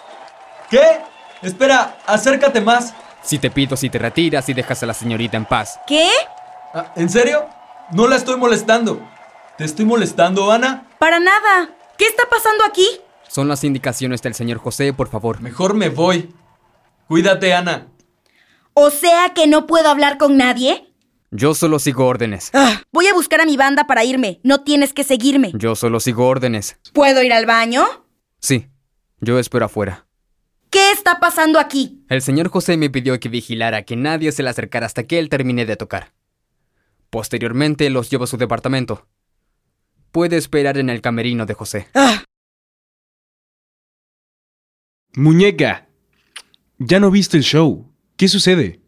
¿Qué? 0.70 1.02
Espera, 1.42 1.98
acércate 2.06 2.62
más. 2.62 2.94
Si 3.22 3.38
te 3.38 3.52
pido 3.52 3.78
si 3.78 3.90
te 3.90 4.00
retiras 4.00 4.50
y 4.50 4.54
dejas 4.54 4.82
a 4.82 4.88
la 4.88 4.94
señorita 4.94 5.38
en 5.38 5.46
paz. 5.46 5.80
¿Qué? 5.86 6.10
Ah, 6.74 6.92
¿En 6.96 7.10
serio? 7.10 7.48
No 7.92 8.08
la 8.08 8.16
estoy 8.16 8.38
molestando. 8.38 9.02
¿Te 9.58 9.66
estoy 9.66 9.86
molestando, 9.86 10.52
Ana? 10.52 10.88
Para 10.98 11.20
nada. 11.20 11.70
¿Qué 11.98 12.06
está 12.06 12.24
pasando 12.30 12.64
aquí? 12.64 12.88
Son 13.28 13.48
las 13.48 13.64
indicaciones 13.64 14.22
del 14.22 14.34
señor 14.34 14.58
José, 14.58 14.94
por 14.94 15.10
favor. 15.10 15.42
Mejor 15.42 15.74
me 15.76 15.90
voy. 15.90 16.34
Cuídate, 17.08 17.54
Ana. 17.54 17.88
O 18.74 18.90
sea 18.90 19.34
que 19.36 19.48
no 19.48 19.68
puedo 19.68 19.90
hablar 19.90 20.18
con 20.18 20.38
nadie. 20.38 20.91
Yo 21.34 21.54
solo 21.54 21.80
sigo 21.80 22.06
órdenes. 22.08 22.52
Ah, 22.54 22.82
voy 22.92 23.08
a 23.08 23.14
buscar 23.14 23.40
a 23.40 23.46
mi 23.46 23.56
banda 23.56 23.88
para 23.88 24.04
irme. 24.04 24.42
No 24.44 24.64
tienes 24.64 24.92
que 24.92 25.06
seguirme. 25.06 25.52
Yo 25.56 25.76
solo 25.76 26.02
sigo 26.02 26.28
órdenes. 26.28 26.78
¿Puedo 26.94 27.24
ir 27.24 27.32
al 27.32 27.46
baño? 27.46 27.86
Sí, 28.40 28.68
yo 29.22 29.40
espero 29.40 29.66
afuera. 29.66 30.08
¿Qué 30.70 30.92
está 30.92 31.20
pasando 31.20 31.60
aquí? 31.60 32.04
El 32.10 32.22
señor 32.22 32.50
José 32.50 32.76
me 32.76 32.90
pidió 32.90 33.18
que 33.20 33.30
vigilara 33.30 33.84
que 33.84 33.96
nadie 33.96 34.32
se 34.34 34.44
le 34.44 34.50
acercara 34.50 34.86
hasta 34.86 35.04
que 35.04 35.20
él 35.20 35.30
termine 35.30 35.66
de 35.66 35.78
tocar. 35.78 36.12
Posteriormente 37.10 37.90
los 37.90 38.10
llevo 38.10 38.26
a 38.26 38.28
su 38.28 38.38
departamento. 38.38 39.08
Puede 40.12 40.36
esperar 40.38 40.78
en 40.78 40.90
el 40.90 41.02
camerino 41.02 41.46
de 41.46 41.54
José. 41.54 41.88
Ah, 41.94 42.24
Muñeca, 45.14 45.88
ya 46.78 47.00
no 47.00 47.12
viste 47.12 47.38
el 47.38 47.44
show. 47.44 47.90
¿Qué 48.18 48.28
sucede? 48.28 48.80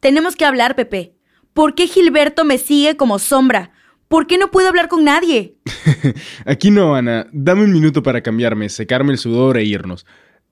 tenemos 0.00 0.34
que 0.34 0.44
hablar, 0.44 0.74
Pepe. 0.74 1.14
¿Por 1.54 1.74
qué 1.74 1.86
Gilberto 1.86 2.44
me 2.44 2.58
sigue 2.58 2.96
como 2.96 3.18
sombra? 3.18 3.72
¿Por 4.08 4.26
qué 4.26 4.38
no 4.38 4.50
puedo 4.50 4.68
hablar 4.68 4.88
con 4.88 5.04
nadie? 5.04 5.56
Aquí 6.46 6.70
no, 6.70 6.94
Ana. 6.94 7.26
Dame 7.32 7.64
un 7.64 7.72
minuto 7.72 8.02
para 8.02 8.22
cambiarme, 8.22 8.68
secarme 8.68 9.12
el 9.12 9.18
sudor 9.18 9.58
e 9.58 9.64
irnos. 9.64 10.06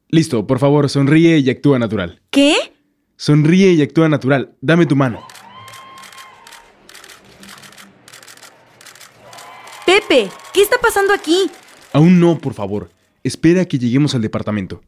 Listo, 0.09 0.47
por 0.47 0.59
favor, 0.59 0.89
sonríe 0.91 1.39
y 1.39 1.51
actúa 1.51 1.79
natural. 1.79 2.21
¿Qué? 2.31 2.55
Sonríe 3.17 3.73
y 3.73 3.83
actúa 3.83 4.09
natural. 4.09 4.57
Dame 4.61 4.87
tu 4.87 4.97
mano. 4.97 5.27
Pepe, 9.87 10.31
¿qué 10.53 10.63
está 10.63 10.77
pasando 10.81 11.13
aquí? 11.13 11.51
Aún 11.93 12.21
no, 12.21 12.39
por 12.39 12.55
favor. 12.55 12.91
Espera 13.25 13.63
a 13.63 13.65
que 13.65 13.79
lleguemos 13.79 14.15
al 14.15 14.23
departamento. 14.23 14.83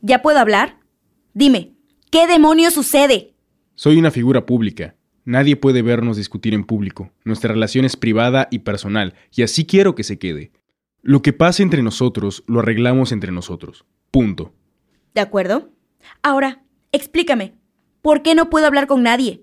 ¿Ya 0.00 0.22
puedo 0.22 0.38
hablar? 0.38 0.78
Dime, 1.32 1.72
¿qué 2.10 2.26
demonios 2.26 2.74
sucede? 2.74 3.33
Soy 3.76 3.96
una 3.96 4.12
figura 4.12 4.46
pública. 4.46 4.94
Nadie 5.24 5.56
puede 5.56 5.82
vernos 5.82 6.16
discutir 6.16 6.54
en 6.54 6.64
público. 6.64 7.10
Nuestra 7.24 7.52
relación 7.52 7.84
es 7.84 7.96
privada 7.96 8.46
y 8.50 8.60
personal, 8.60 9.14
y 9.34 9.42
así 9.42 9.66
quiero 9.66 9.96
que 9.96 10.04
se 10.04 10.18
quede. 10.18 10.52
Lo 11.02 11.22
que 11.22 11.32
pase 11.32 11.64
entre 11.64 11.82
nosotros, 11.82 12.44
lo 12.46 12.60
arreglamos 12.60 13.10
entre 13.10 13.32
nosotros. 13.32 13.84
Punto. 14.12 14.52
¿De 15.12 15.20
acuerdo? 15.20 15.70
Ahora, 16.22 16.62
explícame, 16.92 17.54
¿por 18.00 18.22
qué 18.22 18.36
no 18.36 18.48
puedo 18.48 18.66
hablar 18.66 18.86
con 18.86 19.02
nadie? 19.02 19.42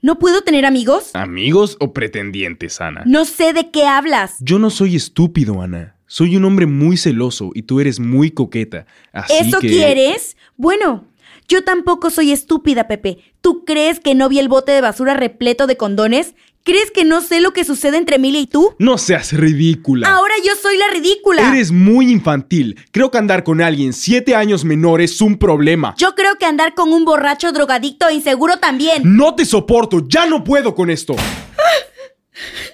¿No 0.00 0.18
puedo 0.18 0.42
tener 0.42 0.64
amigos? 0.64 1.10
¿Amigos 1.14 1.76
o 1.80 1.92
pretendientes, 1.92 2.80
Ana? 2.80 3.02
No 3.04 3.24
sé 3.24 3.52
de 3.52 3.70
qué 3.70 3.86
hablas. 3.86 4.36
Yo 4.40 4.60
no 4.60 4.70
soy 4.70 4.94
estúpido, 4.94 5.60
Ana. 5.60 5.96
Soy 6.06 6.36
un 6.36 6.44
hombre 6.44 6.66
muy 6.66 6.96
celoso 6.96 7.50
y 7.54 7.62
tú 7.62 7.80
eres 7.80 7.98
muy 7.98 8.30
coqueta. 8.30 8.86
Así 9.12 9.32
¿Eso 9.40 9.58
que... 9.60 9.68
quieres? 9.68 10.36
Bueno, 10.56 11.06
yo 11.52 11.62
tampoco 11.62 12.08
soy 12.08 12.32
estúpida, 12.32 12.88
Pepe. 12.88 13.18
¿Tú 13.42 13.66
crees 13.66 14.00
que 14.00 14.14
no 14.14 14.30
vi 14.30 14.38
el 14.38 14.48
bote 14.48 14.72
de 14.72 14.80
basura 14.80 15.12
repleto 15.12 15.66
de 15.66 15.76
condones? 15.76 16.32
¿Crees 16.64 16.90
que 16.90 17.04
no 17.04 17.20
sé 17.20 17.42
lo 17.42 17.52
que 17.52 17.64
sucede 17.64 17.98
entre 17.98 18.16
Emilia 18.16 18.40
y 18.40 18.46
tú? 18.46 18.74
No 18.78 18.96
seas 18.96 19.34
ridícula. 19.34 20.08
Ahora 20.08 20.32
yo 20.42 20.52
soy 20.54 20.78
la 20.78 20.88
ridícula. 20.88 21.46
Eres 21.52 21.70
muy 21.70 22.10
infantil. 22.10 22.80
Creo 22.90 23.10
que 23.10 23.18
andar 23.18 23.44
con 23.44 23.60
alguien 23.60 23.92
siete 23.92 24.34
años 24.34 24.64
menor 24.64 25.02
es 25.02 25.20
un 25.20 25.36
problema. 25.36 25.94
Yo 25.98 26.14
creo 26.14 26.36
que 26.38 26.46
andar 26.46 26.72
con 26.72 26.90
un 26.90 27.04
borracho 27.04 27.52
drogadicto 27.52 28.08
e 28.08 28.14
inseguro 28.14 28.56
también. 28.56 29.02
No 29.04 29.34
te 29.34 29.44
soporto. 29.44 30.08
Ya 30.08 30.24
no 30.24 30.44
puedo 30.44 30.74
con 30.74 30.88
esto. 30.88 31.16